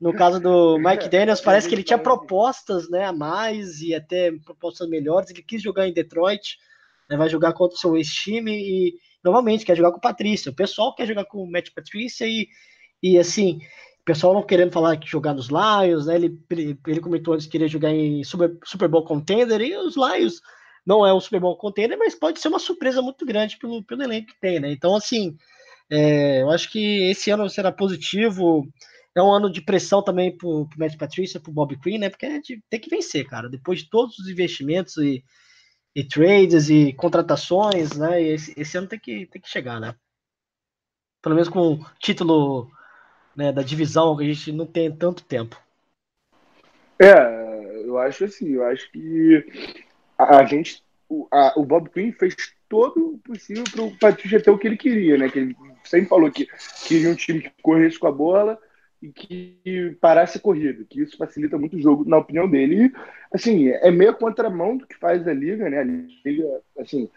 [0.00, 4.30] No caso do Mike Daniels, parece que ele tinha propostas né, a mais e até
[4.44, 5.30] propostas melhores.
[5.30, 6.56] Ele quis jogar em Detroit,
[7.08, 10.50] né, vai jogar contra o seu ex-time e normalmente quer jogar com o Patrícia.
[10.50, 12.48] O pessoal quer jogar com o Matt Patrícia e,
[13.02, 13.58] e assim,
[14.00, 16.16] o pessoal não querendo falar que jogar nos Lions, né?
[16.16, 16.38] Ele,
[16.86, 20.40] ele comentou antes que queria jogar em Super, Super Bowl Contender e os Lions
[20.86, 24.02] não é um Super Bowl Contender, mas pode ser uma surpresa muito grande pelo, pelo
[24.02, 24.72] elenco que tem, né?
[24.72, 25.36] Então, assim,
[25.90, 28.66] é, eu acho que esse ano será positivo.
[29.14, 32.08] É um ano de pressão também para o Matt Patrícia, para o Bob Quinn, né?
[32.08, 33.48] Porque a gente tem que vencer, cara.
[33.48, 35.22] Depois de todos os investimentos e
[35.94, 38.22] e trades e contratações, né?
[38.22, 39.94] E esse, esse, ano tem que, tem que chegar, né?
[41.22, 42.70] Pelo menos com o título
[43.36, 45.60] né, da divisão que a gente não tem tanto tempo.
[46.98, 49.46] É, eu acho assim, eu acho que
[50.18, 52.34] a, gente, o, a, o Bob Quinn fez
[52.68, 55.28] todo o possível para o Patrícia ter o que ele queria, né?
[55.28, 56.46] Que ele sempre falou que
[56.86, 58.58] queria um time que corresse com a bola
[59.02, 62.86] e que parasse a corrida, que isso facilita muito o jogo, na opinião dele.
[62.86, 62.92] E,
[63.32, 65.78] assim, é meio contramão do que faz a liga, né?
[65.78, 67.08] A liga, assim,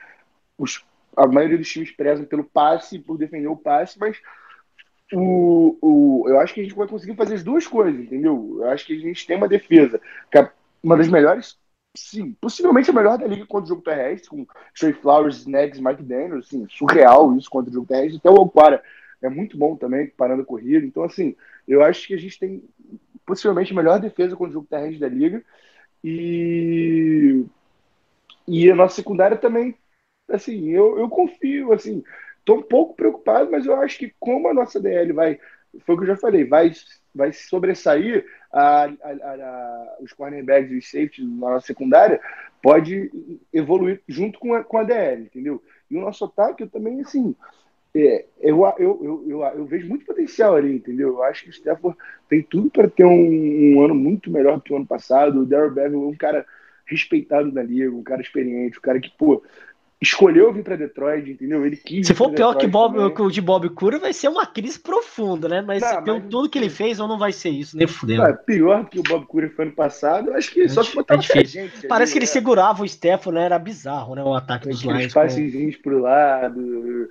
[0.57, 4.17] os, a maioria dos times prezam pelo passe, por defender o passe, mas
[5.11, 8.59] o, o, eu acho que a gente vai conseguir fazer as duas coisas, entendeu?
[8.59, 9.99] Eu acho que a gente tem uma defesa,
[10.31, 10.49] que é
[10.81, 11.57] uma das melhores,
[11.95, 16.03] sim, possivelmente a melhor da liga contra o jogo terrestre, com Trey Flowers, Snags, Mike
[16.03, 18.81] Daniels, assim, surreal isso contra o jogo terrestre, até o Alquara
[19.23, 20.85] é muito bom também, parando a corrida.
[20.85, 21.35] Então, assim,
[21.67, 22.63] eu acho que a gente tem
[23.25, 25.43] possivelmente a melhor defesa contra o jogo terrestre da liga.
[26.03, 27.45] E,
[28.47, 29.75] e a nossa secundária também,
[30.29, 32.03] assim, eu, eu confio, assim,
[32.43, 35.39] tô um pouco preocupado, mas eu acho que como a nossa DL vai,
[35.85, 36.71] foi o que eu já falei, vai,
[37.15, 42.19] vai sobressair a, a, a, os cornerbacks e os safeties na nossa secundária,
[42.61, 43.09] pode
[43.51, 45.63] evoluir junto com a, com a DL, entendeu?
[45.89, 47.35] E o nosso ataque, eu também, assim,
[47.95, 51.09] é, eu, eu, eu, eu, eu vejo muito potencial ali, entendeu?
[51.09, 54.73] Eu acho que o Stafford tem tudo para ter um, um, ano muito melhor que
[54.73, 55.41] o ano passado.
[55.41, 56.45] O Darryl Bevel é um cara
[56.85, 59.43] respeitado na liga, um cara experiente, um cara que, pô,
[60.03, 61.65] escolheu vir para Detroit, entendeu?
[61.65, 62.05] Ele quis.
[62.05, 65.47] Se for pior que, Bob, que o de Bob Cura, vai ser uma crise profunda,
[65.47, 65.61] né?
[65.61, 66.29] Mas não, pelo mas...
[66.29, 68.23] tudo que ele fez, ou não vai ser isso, nem fudeu.
[68.23, 70.93] É, pior que o Bob Cura foi ano passado, eu acho que é, só que
[70.93, 71.87] botar é gente.
[71.87, 72.27] Parece ali, que ele é.
[72.27, 73.45] segurava o Stefano, né?
[73.45, 74.23] Era bizarro, né?
[74.23, 75.05] O ataque dos Lions.
[75.05, 77.09] Os passezinhos pro lado.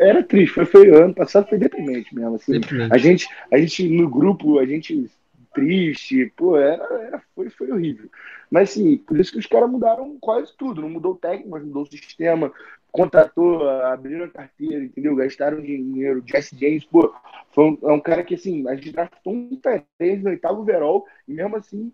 [0.00, 2.36] Era triste, foi, foi ano passado, foi deprimente mesmo.
[2.36, 2.52] Assim.
[2.52, 2.94] Deprimente.
[2.94, 5.10] A, gente, a gente, no grupo, a gente
[5.52, 8.08] triste, pô, era, era, foi, foi horrível.
[8.50, 10.82] Mas sim, por isso que os caras mudaram quase tudo.
[10.82, 12.52] Não mudou o técnico, mas mudou o sistema,
[12.90, 15.16] contratou, abriram a carteira, entendeu?
[15.16, 16.22] Gastaram dinheiro.
[16.26, 17.14] Jesse James, pô,
[17.50, 21.06] foi um, é um cara que assim, a gente draftou um Tyrande no oitavo overall
[21.26, 21.92] e mesmo assim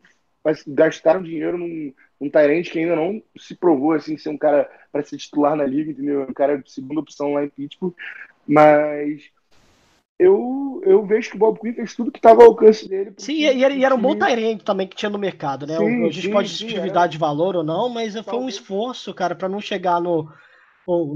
[0.67, 5.19] gastaram dinheiro num, num que ainda não se provou assim ser um cara para ser
[5.19, 6.23] titular na liga, entendeu?
[6.23, 7.95] Um cara de segunda opção lá em Pittsburgh.
[8.47, 9.31] Mas
[10.19, 13.15] eu, eu vejo que o Bob Quinn fez tudo que estava ao alcance dele.
[13.19, 15.77] Sim, e era, e era um bom Tyrant também que tinha no mercado, né?
[15.77, 19.35] Sim, a gente sim, pode discutir de valor ou não, mas foi um esforço, cara,
[19.35, 20.29] para não chegar no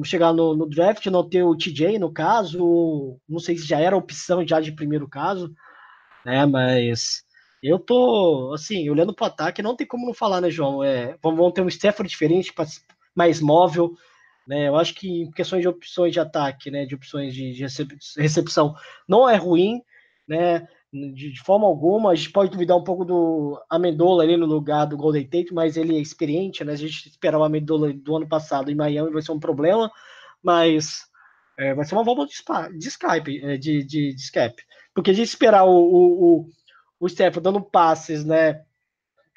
[0.04, 3.96] chegar no, no, draft, não ter o TJ no caso, não sei se já era
[3.96, 5.50] opção já de primeiro caso,
[6.26, 6.44] né?
[6.44, 7.24] Mas
[7.62, 10.84] eu tô, assim, olhando para o ataque, não tem como não falar, né, João?
[10.84, 12.52] É, vamos ter um Stafford diferente,
[13.16, 13.92] mais móvel,
[14.46, 14.68] né?
[14.68, 17.52] Eu acho que em questões de opções de ataque, né, de opções de,
[18.16, 18.74] recepção,
[19.08, 19.82] não é ruim,
[20.26, 20.66] né?
[20.92, 24.84] De, de, forma alguma, a gente pode duvidar um pouco do Amendola ali no lugar
[24.84, 26.72] do Golden Tate, mas ele é experiente, né?
[26.72, 29.90] A gente esperava o Amendola do ano passado em Miami vai ser um problema,
[30.42, 31.06] mas
[31.58, 34.62] é, vai ser uma volta de, de Skype, é, de, de, de Skype.
[34.94, 36.50] Porque a gente esperar o, o, o,
[37.00, 38.62] o Steph dando passes, né?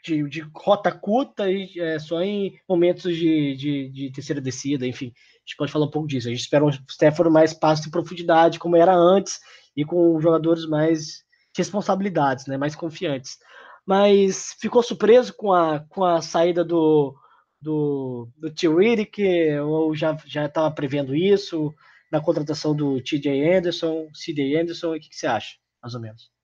[0.05, 5.07] De, de rota curta e é, só em momentos de, de, de, terceira descida, enfim.
[5.07, 6.27] A gente pode falar um pouco disso.
[6.27, 9.39] A gente espera um Stafford mais passe em profundidade, como era antes,
[9.75, 13.37] e com jogadores mais de responsabilidades, né, mais confiantes.
[13.85, 17.15] Mas ficou surpreso com a, com a saída do,
[17.59, 19.23] do, do Riddick,
[19.59, 20.15] ou já
[20.45, 21.73] estava prevendo isso,
[22.11, 26.34] na contratação do TJ Anderson, CJ Anderson, o que, que você acha, mais ou menos?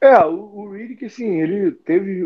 [0.00, 2.22] É, o, o Riddick, assim, ele teve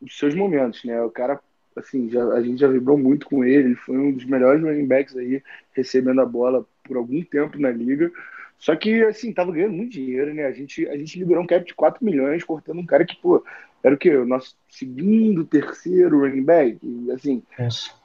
[0.00, 1.00] os seus momentos, né?
[1.02, 1.40] O cara,
[1.74, 4.86] assim, já, a gente já vibrou muito com ele, ele foi um dos melhores running
[4.86, 8.10] backs aí, recebendo a bola por algum tempo na liga.
[8.58, 10.44] Só que, assim, tava ganhando muito dinheiro, né?
[10.46, 13.44] A gente, a gente liberou um cap de 4 milhões, cortando um cara que, pô,
[13.82, 14.16] era o quê?
[14.16, 17.42] O nosso segundo, terceiro running back, e, assim,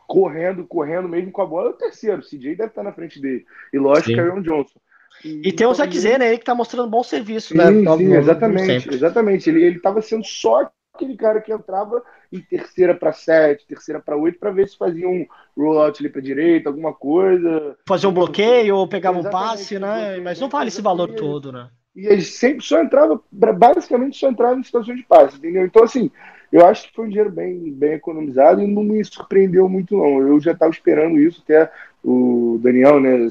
[0.08, 2.20] correndo, correndo mesmo com a bola, é o terceiro.
[2.20, 3.46] O CJ deve estar na frente dele.
[3.72, 4.80] E lógico, Aaron Johnson.
[5.24, 7.72] E tem o Zack talvez- Zene aí que tá mostrando bom serviço, Sim, né?
[7.72, 9.50] sim, como exatamente, exatamente.
[9.50, 14.18] Ele, ele tava sendo só aquele cara que entrava em terceira para sete, terceira para
[14.18, 15.26] oito, para ver se fazia um
[15.58, 17.78] rollout ali para direita, alguma coisa.
[17.88, 20.20] Fazer um bloqueio ou pegava um passe, né?
[20.20, 20.52] Mas não né?
[20.52, 21.70] vale esse valor todo, né?
[21.96, 25.66] E ele sempre só entrava, basicamente só entrava em situações de passe, entendeu?
[25.66, 26.10] Então, assim,
[26.52, 30.20] eu acho que foi um dinheiro bem, bem economizado e não me surpreendeu muito, não.
[30.20, 31.72] Eu já estava esperando isso, até
[32.04, 33.28] o Daniel, né,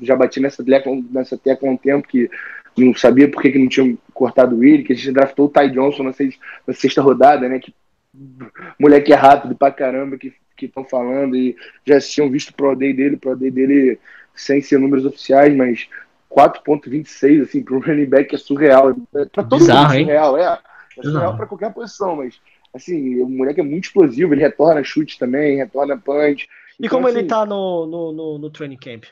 [0.00, 2.30] já bati nessa tecla, nessa tecla há um tempo que
[2.76, 5.48] não sabia por que, que não tinham cortado o Willi, que a gente draftou o
[5.48, 7.74] Ty Johnson na sexta, na sexta rodada, né, que
[8.78, 12.92] moleque é rápido pra caramba que estão falando e já tinham visto o Pro Day
[12.92, 13.98] dele, o Pro Day dele
[14.34, 15.88] sem ser números oficiais, mas
[16.30, 18.90] 4.26, assim, para um running back é surreal.
[18.90, 20.04] É, Pra todo Bizarro, mundo é hein?
[20.04, 20.58] surreal, é.
[20.98, 22.40] É surreal para qualquer posição, mas
[22.74, 26.48] assim, o moleque é muito explosivo, ele retorna chute também, retorna punch.
[26.78, 29.04] E Então, como ele assim, tá no, no, no, no training camp?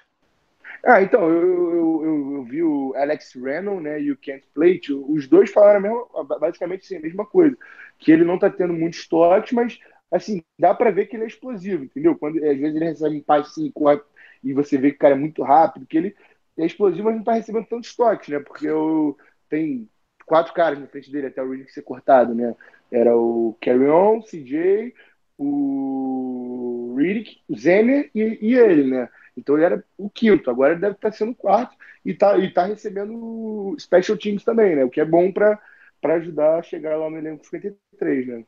[0.84, 4.92] Ah, então, eu, eu, eu, eu vi o Alex Renault, né, e o Kent Plate,
[4.92, 7.56] os dois falaram a mesma, basicamente assim, a mesma coisa,
[7.98, 9.78] que ele não tá tendo muitos toques, mas,
[10.12, 12.16] assim, dá pra ver que ele é explosivo, entendeu?
[12.16, 14.00] Quando, às vezes ele recebe um passe assim, corre,
[14.44, 16.14] e você vê que o cara é muito rápido, que ele
[16.56, 19.16] é explosivo, mas não tá recebendo tantos toques, né, porque eu,
[19.48, 19.88] tem
[20.26, 22.54] quatro caras na frente dele até o Riddick ser cortado, né,
[22.92, 24.92] era o Carry On, CJ,
[25.38, 30.80] o Riddick, o Zener e, e ele, né, então ele era o quinto, agora ele
[30.80, 34.84] deve estar sendo o quarto e tá, e tá recebendo special teams também, né?
[34.84, 35.60] O que é bom para
[36.04, 38.44] ajudar a chegar lá no elenco 53, né?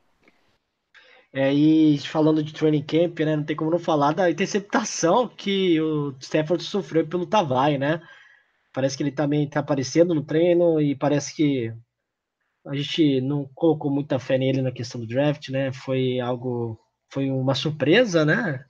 [1.33, 3.37] É, e falando de training camp, né?
[3.37, 8.01] Não tem como não falar da interceptação que o Stafford sofreu pelo Tavai, né?
[8.79, 11.75] Parece que ele também tá aparecendo no treino e parece que
[12.64, 15.73] a gente não colocou muita fé nele na questão do draft, né?
[15.73, 16.79] Foi algo,
[17.11, 18.64] foi uma surpresa, né?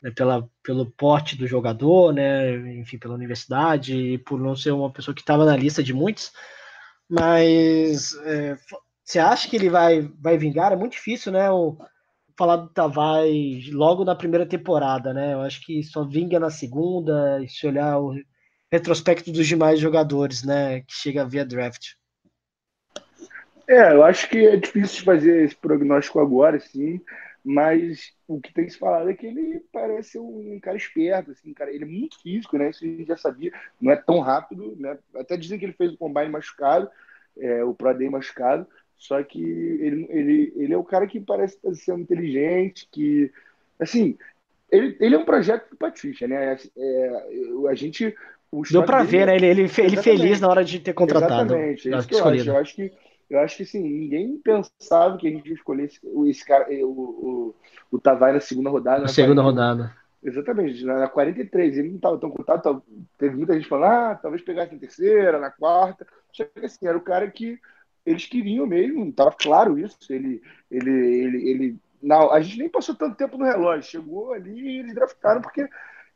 [0.00, 2.78] Né, Pela, pelo porte do jogador, né?
[2.78, 6.30] Enfim, pela universidade e por não ser uma pessoa que estava na lista de muitos.
[7.10, 8.56] Mas é,
[9.02, 10.70] você acha que ele vai, vai vingar?
[10.72, 11.50] É muito difícil, né?
[11.50, 11.76] O,
[12.36, 15.34] falar do Tavares logo na primeira temporada, né?
[15.34, 18.14] Eu acho que só vinga na segunda, se olhar o
[18.70, 20.80] retrospecto dos demais jogadores, né?
[20.82, 21.94] Que chega via draft.
[23.66, 27.00] É, eu acho que é difícil fazer esse prognóstico agora, sim,
[27.44, 31.70] mas o que tem se falado é que ele parece um cara esperto, assim, cara,
[31.70, 32.70] ele é muito físico, né?
[32.70, 34.98] Isso a gente já sabia, não é tão rápido, né?
[35.14, 36.90] Até dizem que ele fez o combine machucado,
[37.36, 41.56] é, o Pro Day machucado, só que ele, ele, ele é o cara que parece
[41.56, 43.30] estar sendo inteligente, que,
[43.78, 44.16] assim,
[44.70, 46.56] ele, ele é um projeto do Patrícia, né?
[46.76, 47.22] É,
[47.68, 48.14] a gente.
[48.70, 49.36] Deu dele ver, né?
[49.36, 51.54] Ele, ele, ele feliz na hora de ter contratado.
[51.54, 52.48] Exatamente, é isso que eu acho.
[52.48, 52.92] Eu acho que,
[53.28, 55.90] eu acho que assim, ninguém pensava que a gente ia escolher
[56.26, 57.54] esse, cara, o, o,
[57.90, 58.98] o Tavares na segunda rodada.
[58.98, 59.96] Na na segunda 40 rodada.
[60.22, 62.82] Exatamente, na, na 43, ele não estava tão contado,
[63.16, 66.06] teve muita gente falando, ah, talvez pegasse na terceira, na quarta.
[66.32, 67.58] Só que assim, era o cara que
[68.04, 69.96] eles queriam mesmo, estava claro isso.
[70.10, 71.76] Ele, ele, ele, ele.
[72.02, 75.68] Não, a gente nem passou tanto tempo no relógio, chegou ali e eles draftaram porque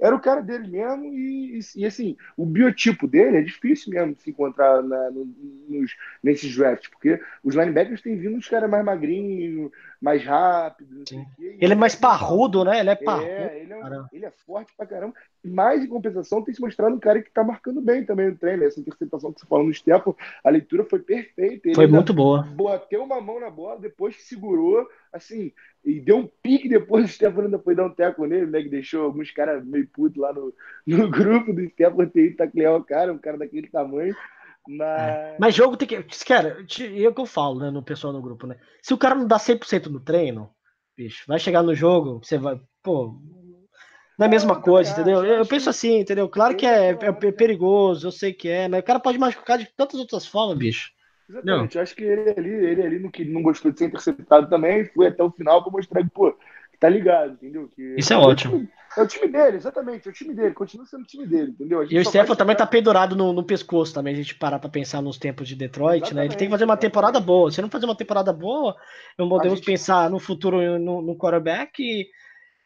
[0.03, 4.15] era o cara dele mesmo e, e, e, assim, o biotipo dele é difícil mesmo
[4.15, 5.27] de se encontrar na- no-
[5.69, 9.71] nos, nesses drafts, porque os linebackers têm vindo uns caras mais magrinhos,
[10.03, 10.99] mais rápidos.
[10.99, 12.81] não sei o quê, e Ele é mais assim, parrudo, né?
[12.81, 13.29] Ele é parrudo.
[13.29, 15.15] é, ele é, ele é forte pra caramba.
[15.45, 18.65] Mas, em compensação, tem se mostrado um cara que tá marcando bem também no treino.
[18.65, 20.12] Essa interceptação que você falou no Stefan,
[20.43, 21.69] a leitura foi perfeita.
[21.69, 22.43] Ele Foi muito boa.
[22.43, 25.53] Bateu uma mão na bola, depois que segurou, assim,
[25.85, 27.05] e deu um pique depois.
[27.05, 28.61] O Stefan ainda foi dar um teco nele, né?
[28.61, 30.53] Que deixou alguns caras meio putos lá no,
[30.85, 34.17] no grupo do Stefan ter ido taclear o cara, um cara daquele tamanho.
[34.66, 35.18] Mas.
[35.38, 36.03] Mas jogo tem que.
[36.25, 38.59] Cara, é o que eu falo, né, no pessoal no grupo, né?
[38.83, 40.51] Se o cara não dá 100% no treino,
[40.96, 42.61] bicho, vai chegar no jogo, você vai.
[42.83, 43.18] Pô.
[44.18, 45.25] Não é a mesma Não, eu coisa, entendeu?
[45.25, 46.29] eu penso assim, entendeu?
[46.29, 49.59] Claro que é, é que- perigoso, eu sei que é, mas o cara pode machucar
[49.59, 50.92] de tantas outras formas, bicho.
[51.29, 54.48] Exatamente, eu acho que ele ali, ele ali no que não gostou de ser interceptado
[54.51, 56.37] também, foi até o final para mostrar que, pô,
[56.83, 57.68] tá ligado, entendeu?
[57.68, 58.57] Que Isso é o ótimo.
[58.59, 58.68] time-
[58.99, 61.83] É o time dele, exatamente, é o time dele, continua sendo o time dele, entendeu?
[61.88, 65.01] E o Stefan também tá pendurado no, no pescoço também, a gente parar pra pensar
[65.01, 66.27] nos tempos de Detroit, né?
[66.27, 67.27] Ele tem que fazer uma Exatamente, temporada exatamente.
[67.27, 67.51] boa.
[67.53, 68.77] Se não fazer uma temporada boa,
[69.16, 72.07] não podemos gente- pensar no futuro no, no quarterback,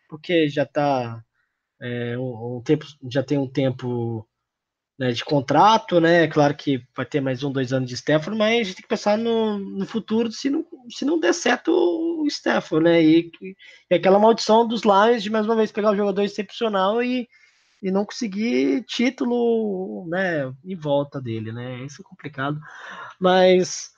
[0.08, 1.22] porque já tá
[1.80, 4.26] é, um, um tempo, já tem um tempo
[4.98, 6.26] né, de contrato, né?
[6.28, 8.88] Claro que vai ter mais um, dois anos de Stefan, mas a gente tem que
[8.88, 13.02] pensar no, no futuro se não, se não der certo o Stefan, né?
[13.02, 13.30] E,
[13.90, 17.28] e aquela maldição dos Lions de mais uma vez pegar o jogador excepcional e,
[17.82, 21.84] e não conseguir título né, em volta dele, né?
[21.84, 22.58] Isso é complicado.
[23.20, 23.90] Mas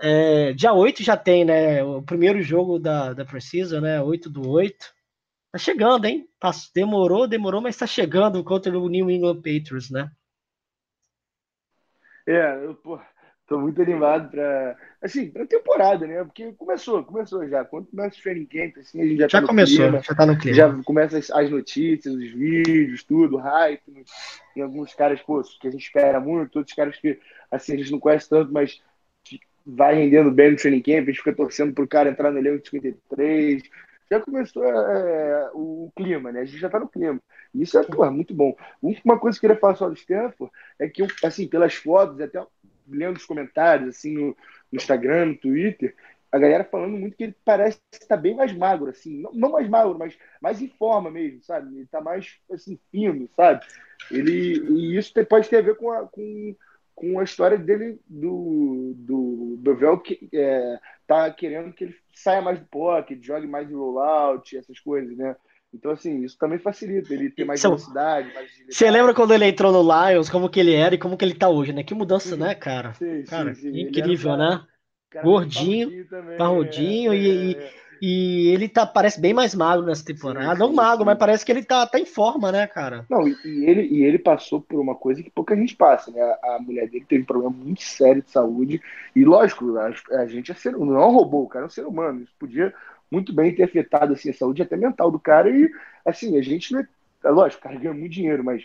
[0.00, 1.82] é, dia 8 já tem, né?
[1.84, 4.00] O primeiro jogo da, da Precisa, né?
[4.02, 4.86] 8 do 8.
[5.52, 6.28] Tá chegando, hein?
[6.40, 10.10] Passou- demorou, demorou, mas tá chegando contra o New England Patriots, né?
[12.26, 12.98] É, eu, pô,
[13.46, 16.24] tô muito animado pra, assim, pra temporada, né?
[16.24, 17.64] Porque começou, começou já.
[17.64, 20.26] Quando começa o training camp, assim, a gente já, Já tá começou, clima, já tá
[20.26, 20.56] no clima.
[20.56, 24.04] já começa as, as notícias, os vídeos, tudo, hype.
[24.54, 27.18] Tem alguns caras, pô, que a gente espera muito, outros caras que,
[27.50, 28.80] assim, a gente não conhece tanto, mas
[29.66, 32.62] vai rendendo bem no training camp, a gente fica torcendo pro cara entrar no elenco
[32.62, 33.62] de 53.
[34.10, 36.40] Já começou é, o clima, né?
[36.40, 37.20] A gente já tá no clima.
[37.54, 38.54] Isso é, pô, muito bom.
[39.04, 42.44] Uma coisa que eu queria falar só do Stanford é que, assim, pelas fotos, até
[42.88, 45.94] lendo os comentários, assim, no, no Instagram, no Twitter,
[46.30, 49.68] a galera falando muito que ele parece estar bem mais magro, assim, não, não mais
[49.68, 51.76] magro, mas mais em forma mesmo, sabe?
[51.76, 53.64] Ele tá mais, assim, fino, sabe?
[54.10, 56.56] Ele, e isso pode ter a ver com a, com,
[56.94, 62.58] com a história dele, do, do Bevel, que é, tá querendo que ele saia mais
[62.58, 65.34] do pocket, jogue mais em rollout, essas coisas, né?
[65.72, 68.48] Então, assim, isso também facilita ele ter mais São- velocidade, mais.
[68.70, 71.34] Você lembra quando ele entrou no Lions, como que ele era e como que ele
[71.34, 71.82] tá hoje, né?
[71.82, 72.94] Que mudança, né, cara?
[72.94, 73.72] Sim, sim, Cara, sim.
[73.72, 74.66] Um incrível, cara- né?
[75.10, 76.06] cara Gordinho,
[76.38, 77.83] parrudinho é, e- é, é.
[78.00, 80.58] E ele tá, parece bem mais magro nessa temporada.
[80.58, 83.06] Não magro, mas parece que ele tá, tá em forma, né, cara?
[83.08, 86.20] Não, e, e ele, e ele passou por uma coisa que pouca gente passa, né?
[86.20, 88.80] A, a mulher dele teve um problema muito sério de saúde.
[89.14, 91.70] E lógico, a, a gente é ser, não é um robô, o cara é um
[91.70, 92.22] ser humano.
[92.22, 92.74] Isso podia
[93.10, 95.50] muito bem ter afetado assim, a saúde até mental do cara.
[95.50, 95.70] E
[96.04, 96.88] assim, a gente não é.
[97.24, 98.64] é lógico, o cara ganha muito dinheiro, mas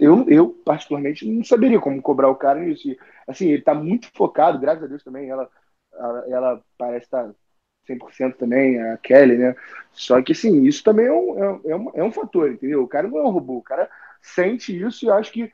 [0.00, 2.88] eu, eu, particularmente, não saberia como cobrar o cara nisso.
[2.88, 5.28] E, assim, ele tá muito focado, graças a Deus também.
[5.28, 5.48] Ela,
[5.92, 7.30] ela, ela parece estar
[7.86, 9.54] 100% também, a Kelly, né?
[9.92, 12.82] Só que, assim, isso também é um, é, é um, é um fator, entendeu?
[12.82, 13.88] O cara não é um robô, o cara
[14.20, 15.50] sente isso e eu acho que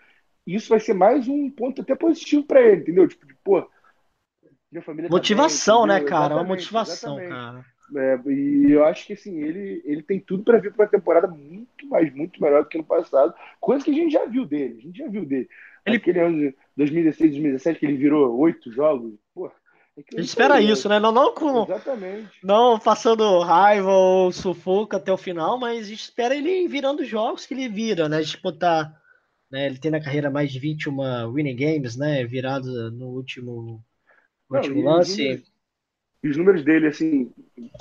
[0.46, 3.06] isso vai ser mais um ponto até positivo para ele, entendeu?
[3.08, 3.68] Tipo, de, pô,
[4.70, 6.34] minha família tá Motivação, bem, né, cara?
[6.34, 7.22] Uma Exatamente, motivação, exatamente.
[7.22, 7.64] cara.
[7.94, 11.28] É, e eu acho que assim, ele, ele tem tudo para vir para uma temporada
[11.28, 13.34] muito mais, muito melhor do que no passado.
[13.60, 14.78] Coisa que a gente já viu dele.
[14.78, 15.48] A gente já viu dele.
[15.84, 19.14] Ele- Aquele ano de 2016, 2017, que ele virou oito jogos.
[19.96, 20.98] A gente espera isso, né?
[20.98, 21.64] Não, não com.
[21.64, 22.31] Exatamente.
[22.42, 27.44] Não passando raiva ou sufoco até o final, mas a gente espera ele virando jogos
[27.44, 28.20] que ele vira, né?
[28.20, 28.90] Disputar.
[29.50, 29.66] Né?
[29.66, 32.24] Ele tem na carreira mais de 21 winning games, né?
[32.24, 33.83] Virado no último, no
[34.50, 35.22] Não, último e os lance.
[35.24, 35.52] números-
[36.24, 37.31] E os números dele, assim,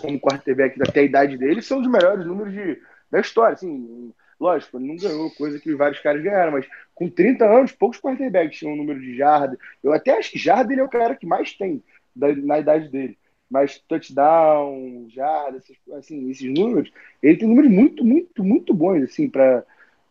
[0.01, 2.77] como quarterback até a idade dele, são os melhores números de,
[3.09, 3.53] da história.
[3.53, 8.01] Assim, lógico, ele não ganhou coisa que vários caras ganharam, mas com 30 anos, poucos
[8.01, 9.57] quarterbacks tinham um número de jarda.
[9.81, 11.81] Eu até acho que jarda ele é o cara que mais tem
[12.15, 13.17] da- na idade dele.
[13.49, 19.29] Mas touchdown, jarda, esses, assim, esses números, ele tem números muito, muito, muito bons, assim,
[19.29, 19.65] para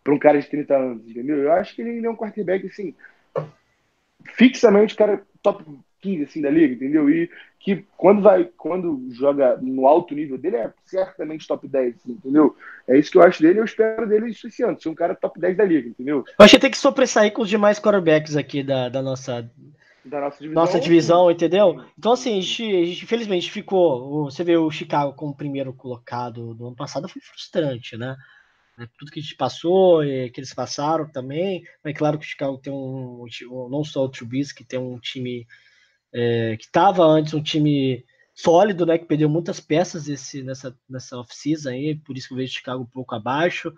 [0.09, 1.39] um cara de 30 anos, entendeu?
[1.39, 2.95] Eu acho que ele é um quarterback, assim,
[4.37, 5.65] fixamente, cara, top
[6.01, 7.09] 15, assim, da liga, entendeu?
[7.11, 12.13] E que quando vai, quando joga no alto nível dele, é certamente top 10, assim,
[12.13, 12.57] entendeu?
[12.89, 15.15] É isso que eu acho dele, eu espero dele isso esse ano, ser um cara
[15.15, 16.25] top 10 da liga, entendeu?
[16.39, 19.51] Eu acho que tem que sobressair com os demais quarterbacks aqui da, da nossa,
[20.05, 20.63] Da nossa divisão.
[20.63, 21.85] nossa divisão, entendeu?
[21.99, 24.25] Então, assim, a gente, a gente, infelizmente ficou.
[24.25, 28.17] Você vê o Chicago como primeiro colocado do ano passado, foi frustrante, né?
[28.79, 31.63] né, Tudo que a gente passou, e que eles passaram também.
[31.85, 33.25] É claro que o Chicago tem um.
[33.51, 35.47] um- Não só o Trubisky, tem um time
[36.13, 38.99] é, que estava antes um time sólido, né?
[38.99, 42.55] Que perdeu muitas peças esse, nessa, nessa off-season aí, por isso que eu vejo o
[42.57, 43.73] Chicago um pouco abaixo,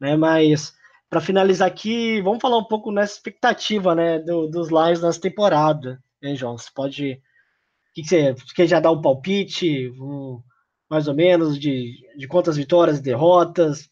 [0.00, 0.16] né?
[0.16, 0.74] Mas
[1.08, 4.18] para finalizar aqui, vamos falar um pouco nessa expectativa, né?
[4.20, 6.58] do- dos Lions nessa temporada, né, João?
[6.58, 7.12] Você pode.
[7.14, 9.90] O que, que você quer já dar um palpite?
[10.00, 10.42] Um,
[10.90, 13.88] mais ou menos, de, de quantas vitórias e derrotas?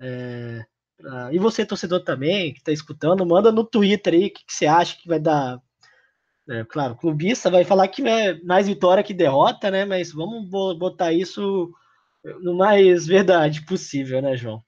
[0.00, 0.64] É,
[0.98, 4.52] pra- e você, torcedor também, que está escutando, manda no Twitter aí o que, que
[4.54, 5.60] você acha que vai dar.
[6.48, 9.84] É, claro, o clubista vai falar que é mais vitória que derrota, né?
[9.84, 11.70] Mas vamos bo- botar isso
[12.42, 14.62] no mais verdade possível, né, João?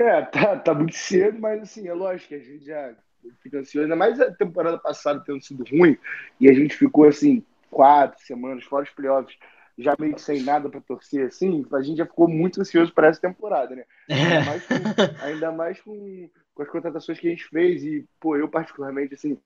[0.00, 2.94] É, tá, tá muito cedo, mas assim, é lógico que a gente já
[3.42, 5.98] fica ansioso, ainda mais a temporada passada tendo sido ruim,
[6.40, 9.36] e a gente ficou assim, quatro semanas, fora os playoffs,
[9.76, 13.08] já meio que sem nada para torcer, assim, a gente já ficou muito ansioso para
[13.08, 13.84] essa temporada, né?
[14.08, 14.74] Ainda mais com,
[15.22, 19.38] ainda mais com, com as contratações que a gente fez, e, pô, eu particularmente, assim,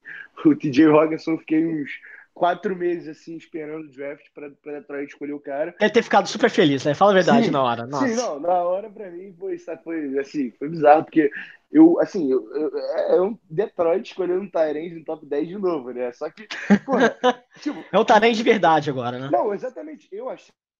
[0.44, 1.90] o TJ Hawkinson, eu fiquei uns
[2.34, 6.50] quatro meses, assim, esperando o draft para Detroit escolher o cara, Deve ter ficado super
[6.50, 6.92] feliz, né?
[6.92, 7.86] Fala a verdade Sim, na hora.
[7.86, 8.08] Nossa.
[8.08, 11.30] Sim, não, na hora pra mim foi, foi assim, foi bizarro, porque
[11.72, 15.92] eu, assim, eu, eu, é um Detroit escolhendo um Tyrande no top 10 de novo,
[15.92, 16.12] né?
[16.12, 16.46] Só que,
[16.84, 17.16] porra,
[17.60, 19.28] tipo, É o Tarém de verdade agora, né?
[19.30, 20.28] não, exatamente, eu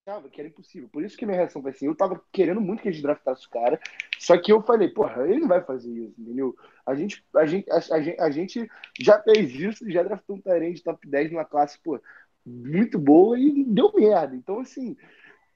[0.07, 2.83] achava que era impossível, por isso que minha reação foi assim, eu tava querendo muito
[2.83, 3.79] que gente draftasse o cara,
[4.19, 6.55] só que eu falei, porra, ele não vai fazer isso, entendeu?
[6.85, 10.83] A gente, a gente, a, a a gente já fez isso, já draftou um Tyrande
[10.83, 11.99] top 10 numa classe, pô,
[12.45, 14.95] muito boa e deu merda, então assim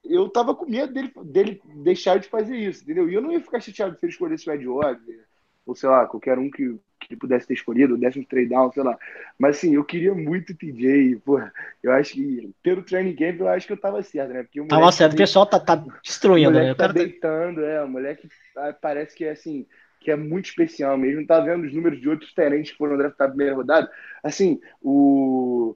[0.04, 3.08] eu tava com medo dele, dele deixar de fazer isso, entendeu?
[3.08, 5.28] E eu não ia ficar chateado se ele escolhesse o Ed Orger,
[5.66, 6.80] ou sei lá, qualquer um que,
[7.10, 8.98] que pudesse ter escolhido, desse um trade down, sei lá.
[9.38, 11.52] Mas assim, eu queria muito o TJ, porra,
[11.82, 14.44] eu acho que pelo training camp eu acho que eu tava certo, né?
[14.44, 16.60] Porque o Tava certo, o pessoal tá, tá o destruindo, né?
[16.60, 19.66] moleque O tá deitando, é, o moleque ah, parece que é assim,
[20.00, 21.26] que é muito especial mesmo.
[21.26, 23.92] Tá vendo os números de outros terentes que foram draftados na primeira rodada?
[24.24, 25.76] Assim, o,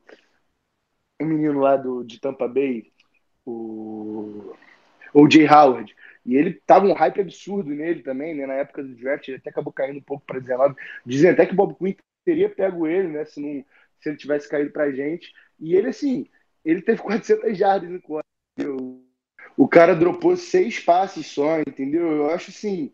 [1.19, 2.91] o menino lá do, de Tampa Bay,
[3.43, 4.55] o,
[5.11, 5.95] o Jay Howard,
[6.25, 8.45] e ele tava um hype absurdo nele também, né?
[8.45, 10.75] Na época do draft, ele até acabou caindo um pouco para 19.
[11.05, 13.25] Dizem até que o Bob Quinn teria pego ele, né?
[13.25, 13.63] Se, não,
[13.99, 15.33] se ele tivesse caído pra gente.
[15.59, 16.27] E ele, assim,
[16.63, 18.23] ele teve 400 jardas no quarto.
[19.57, 22.11] O cara dropou seis passes só, entendeu?
[22.11, 22.91] Eu acho assim,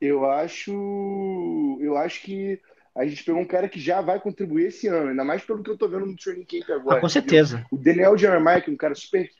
[0.00, 2.60] eu acho, eu acho que
[2.94, 5.70] a gente pegou um cara que já vai contribuir esse ano, ainda mais pelo que
[5.70, 6.98] eu tô vendo no training camp agora.
[6.98, 7.08] Ah, com entendeu?
[7.08, 7.66] certeza.
[7.70, 9.30] O Daniel Jeremiah, que é um cara super,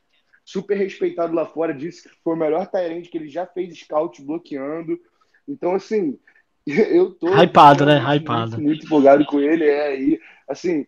[0.50, 4.20] super respeitado lá fora, disse que foi o melhor Tyrande que ele já fez scout
[4.22, 4.98] bloqueando.
[5.46, 6.18] Então, assim,
[6.66, 7.98] eu tô Hypado, né?
[7.98, 8.52] Hypado.
[8.52, 10.86] Muito, muito empolgado com ele, é, e assim,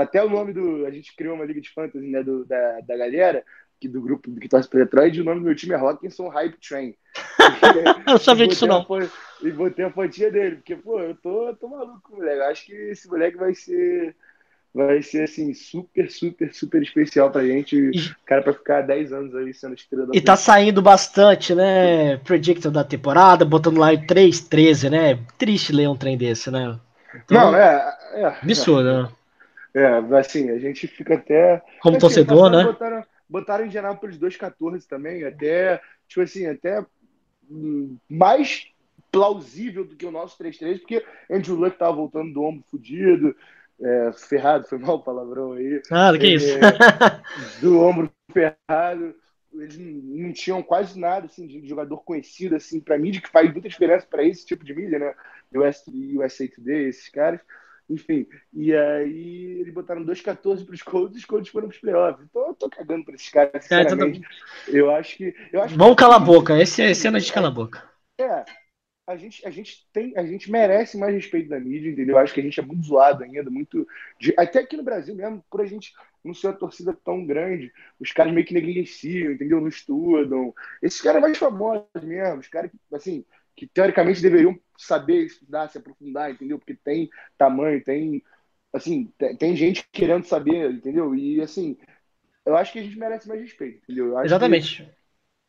[0.00, 0.86] até o nome do.
[0.86, 3.44] A gente criou uma liga de fantasy, né, do, da, da galera,
[3.80, 6.28] que, do grupo que torce para Detroit, e o nome do meu time é Hawkinson
[6.28, 6.94] Hype Train.
[8.06, 8.80] Eu não sabia disso, não.
[8.80, 8.98] a fo-
[9.42, 12.38] E botei a fotinha dele, porque, pô, eu tô, tô maluco, moleque.
[12.38, 14.14] Eu acho que esse moleque vai ser.
[14.74, 17.76] Vai ser, assim, super, super, super especial pra gente.
[17.76, 22.16] E- Cara, pra ficar 10 anos aí sendo estrela da E tá saindo bastante, né?
[22.18, 25.16] Predictor da temporada, botando lá em 3-13, né?
[25.38, 26.76] Triste ler um trem desse, né?
[27.14, 27.96] Então, Não, é.
[28.14, 29.08] é absurdo, né?
[29.74, 29.86] É,
[30.18, 31.62] assim, a gente fica até.
[31.80, 32.64] Como Assim, torcedor, né?
[32.64, 36.84] Botaram, botaram em geral pelos 2,14 também, até, tipo assim, até
[37.50, 38.68] hum, mais
[39.10, 43.34] plausível do que o nosso 3-3, porque Andrew Luck tava voltando do ombro fudido,
[43.80, 46.56] é, ferrado, foi mal o palavrão aí, Ah, que isso?
[46.58, 47.20] É,
[47.60, 49.14] do ombro ferrado.
[49.52, 53.68] Eles não tinham quase nada assim, de jogador conhecido assim, para mídia, que faz muita
[53.68, 55.14] diferença para esse tipo de mídia, né?
[55.54, 55.84] US,
[56.16, 57.40] USA Today, esses caras.
[57.88, 61.80] Enfim, e aí eles botaram 2,14 para os Colts e os Colts foram para os
[61.80, 62.26] playoffs.
[62.28, 64.26] Então eu tô cagando para esses caras, Cara, sinceramente.
[64.66, 65.34] Eu acho que.
[65.52, 66.58] Eu acho Vamos que- calar a boca.
[66.60, 67.84] Esse, esse ano a gente cala a boca.
[68.18, 68.44] é,
[69.06, 72.16] a gente, a gente tem, a gente merece mais respeito da mídia, entendeu?
[72.16, 73.86] Eu acho que a gente é muito zoado ainda, muito.
[74.18, 75.92] de- até aqui no Brasil mesmo, por a gente
[76.24, 79.60] não ser uma torcida tão grande, os caras meio que negligenciam, entendeu?
[79.60, 80.54] Não estudam.
[80.82, 83.24] Esses caras mais famosos mesmo, os caras que, assim,
[83.54, 86.58] que teoricamente deveriam saber estudar, se aprofundar, entendeu?
[86.58, 88.22] Porque tem tamanho, tem.
[88.72, 91.14] Assim, tem, gente querendo saber, entendeu?
[91.14, 91.76] E assim,
[92.46, 94.06] eu acho que a gente merece mais respeito, entendeu?
[94.08, 94.88] Eu acho que- Exatamente.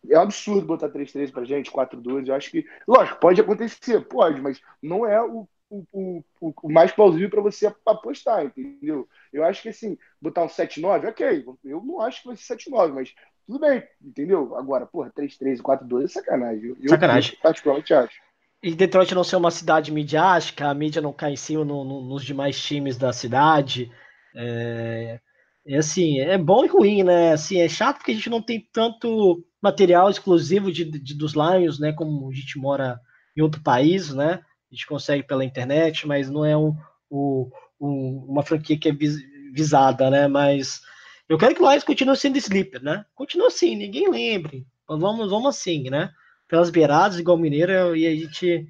[0.10, 2.28] É um absurdo botar 3-3 pra gente, 4-2.
[2.28, 6.24] Eu acho que, lógico, pode acontecer, pode, mas não é o, o, o,
[6.64, 9.08] o- mais plausível para você apostar, entendeu?
[9.34, 11.46] Eu acho que, assim, botar um 7-9, ok.
[11.64, 13.14] Eu não acho que vai ser 7-9, mas
[13.48, 14.56] tudo bem, entendeu?
[14.56, 16.76] Agora, porra, 3-3 e 4-2 é sacanagem.
[16.82, 17.34] Eu, Sacanagem.
[17.34, 18.16] Eu, particularmente acho.
[18.64, 22.02] E Detroit não ser uma cidade midiática, a mídia não cai em cima no- no-
[22.02, 23.92] nos demais times da cidade.
[24.36, 25.20] É,
[25.68, 27.34] é assim, é bom e ruim, né?
[27.34, 31.80] Assim, é chato porque a gente não tem tanto material exclusivo de, de- dos Lions,
[31.80, 31.92] né?
[31.94, 33.00] Como a gente mora
[33.36, 34.42] em outro país, né?
[34.72, 36.76] A gente consegue pela internet, mas não é um,
[37.12, 37.50] um-
[37.80, 39.22] um- uma franquia que é vis-
[39.54, 40.28] visada, né?
[40.28, 40.82] Mas
[41.28, 43.06] eu quero que o Lions continue sendo sleeper, né?
[43.16, 44.66] Continua assim, ninguém lembre.
[44.88, 46.12] Vamos, vamos assim, né?
[46.48, 48.68] pelas beiradas, igual Mineira, e a gente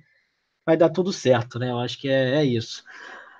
[0.65, 1.71] vai dar tudo certo, né?
[1.71, 2.83] Eu acho que é, é isso.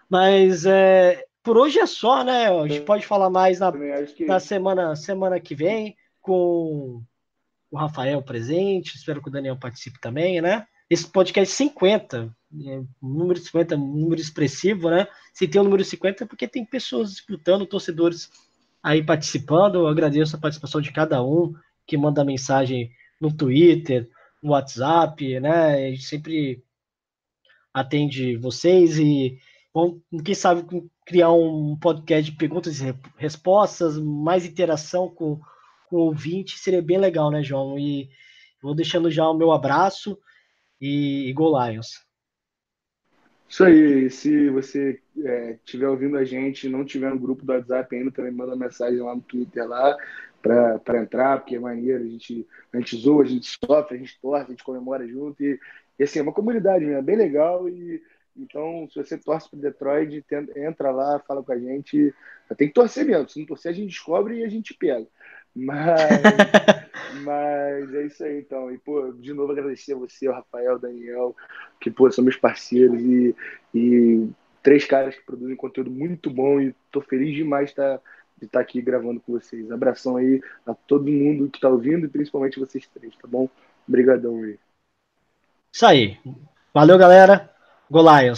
[0.09, 2.47] Mas é, por hoje é só, né?
[2.49, 7.01] A gente pode falar mais na, que na semana, semana que vem com
[7.75, 8.95] o Rafael presente.
[8.95, 10.65] Espero que o Daniel participe também, né?
[10.89, 12.33] Esse podcast 50,
[12.65, 15.07] é, um número 50, um número expressivo, né?
[15.33, 18.29] Se tem o número 50 é porque tem pessoas disputando, torcedores
[18.81, 19.75] aí participando.
[19.75, 21.53] Eu agradeço a participação de cada um
[21.85, 24.09] que manda mensagem no Twitter,
[24.41, 25.87] no WhatsApp, né?
[25.87, 26.63] A gente sempre
[27.73, 29.37] atende vocês e
[29.73, 30.65] vamos, quem sabe,
[31.05, 35.41] criar um podcast de perguntas e respostas, mais interação com
[35.95, 37.77] o ouvinte, seria bem legal, né, João?
[37.77, 38.09] E
[38.61, 40.17] vou deixando já o meu abraço
[40.79, 42.05] e, e Go Lions.
[43.47, 44.99] Isso aí, se você
[45.63, 49.15] estiver ouvindo a gente não tiver no grupo do WhatsApp ainda, também manda mensagem lá
[49.15, 49.95] no Twitter lá
[50.41, 54.19] para entrar, porque é maneiro, a gente, a gente zoa, a gente sofre, a gente
[54.19, 55.59] torce, a gente comemora junto e,
[55.97, 58.01] e assim, é uma comunidade mesmo, é bem legal e
[58.35, 60.25] então, se você torce para Detroit,
[60.57, 62.13] entra lá, fala com a gente.
[62.57, 63.29] Tem que torcer mesmo.
[63.29, 65.07] Se não torcer, a gente descobre e a gente pega.
[65.55, 66.09] Mas,
[67.23, 68.71] mas é isso aí, então.
[68.71, 71.35] E, pô, de novo agradecer a você, o Rafael, o Daniel,
[71.79, 73.35] que, pô, são meus parceiros e,
[73.73, 74.29] e
[74.61, 78.01] três caras que produzem conteúdo muito bom e tô feliz demais de estar,
[78.37, 79.71] de estar aqui gravando com vocês.
[79.71, 83.47] Abração aí a todo mundo que tá ouvindo e principalmente vocês três, tá bom?
[83.87, 84.59] Obrigadão aí.
[85.71, 86.17] Isso aí.
[86.73, 87.49] Valeu, galera.
[87.89, 88.33] Go Lions!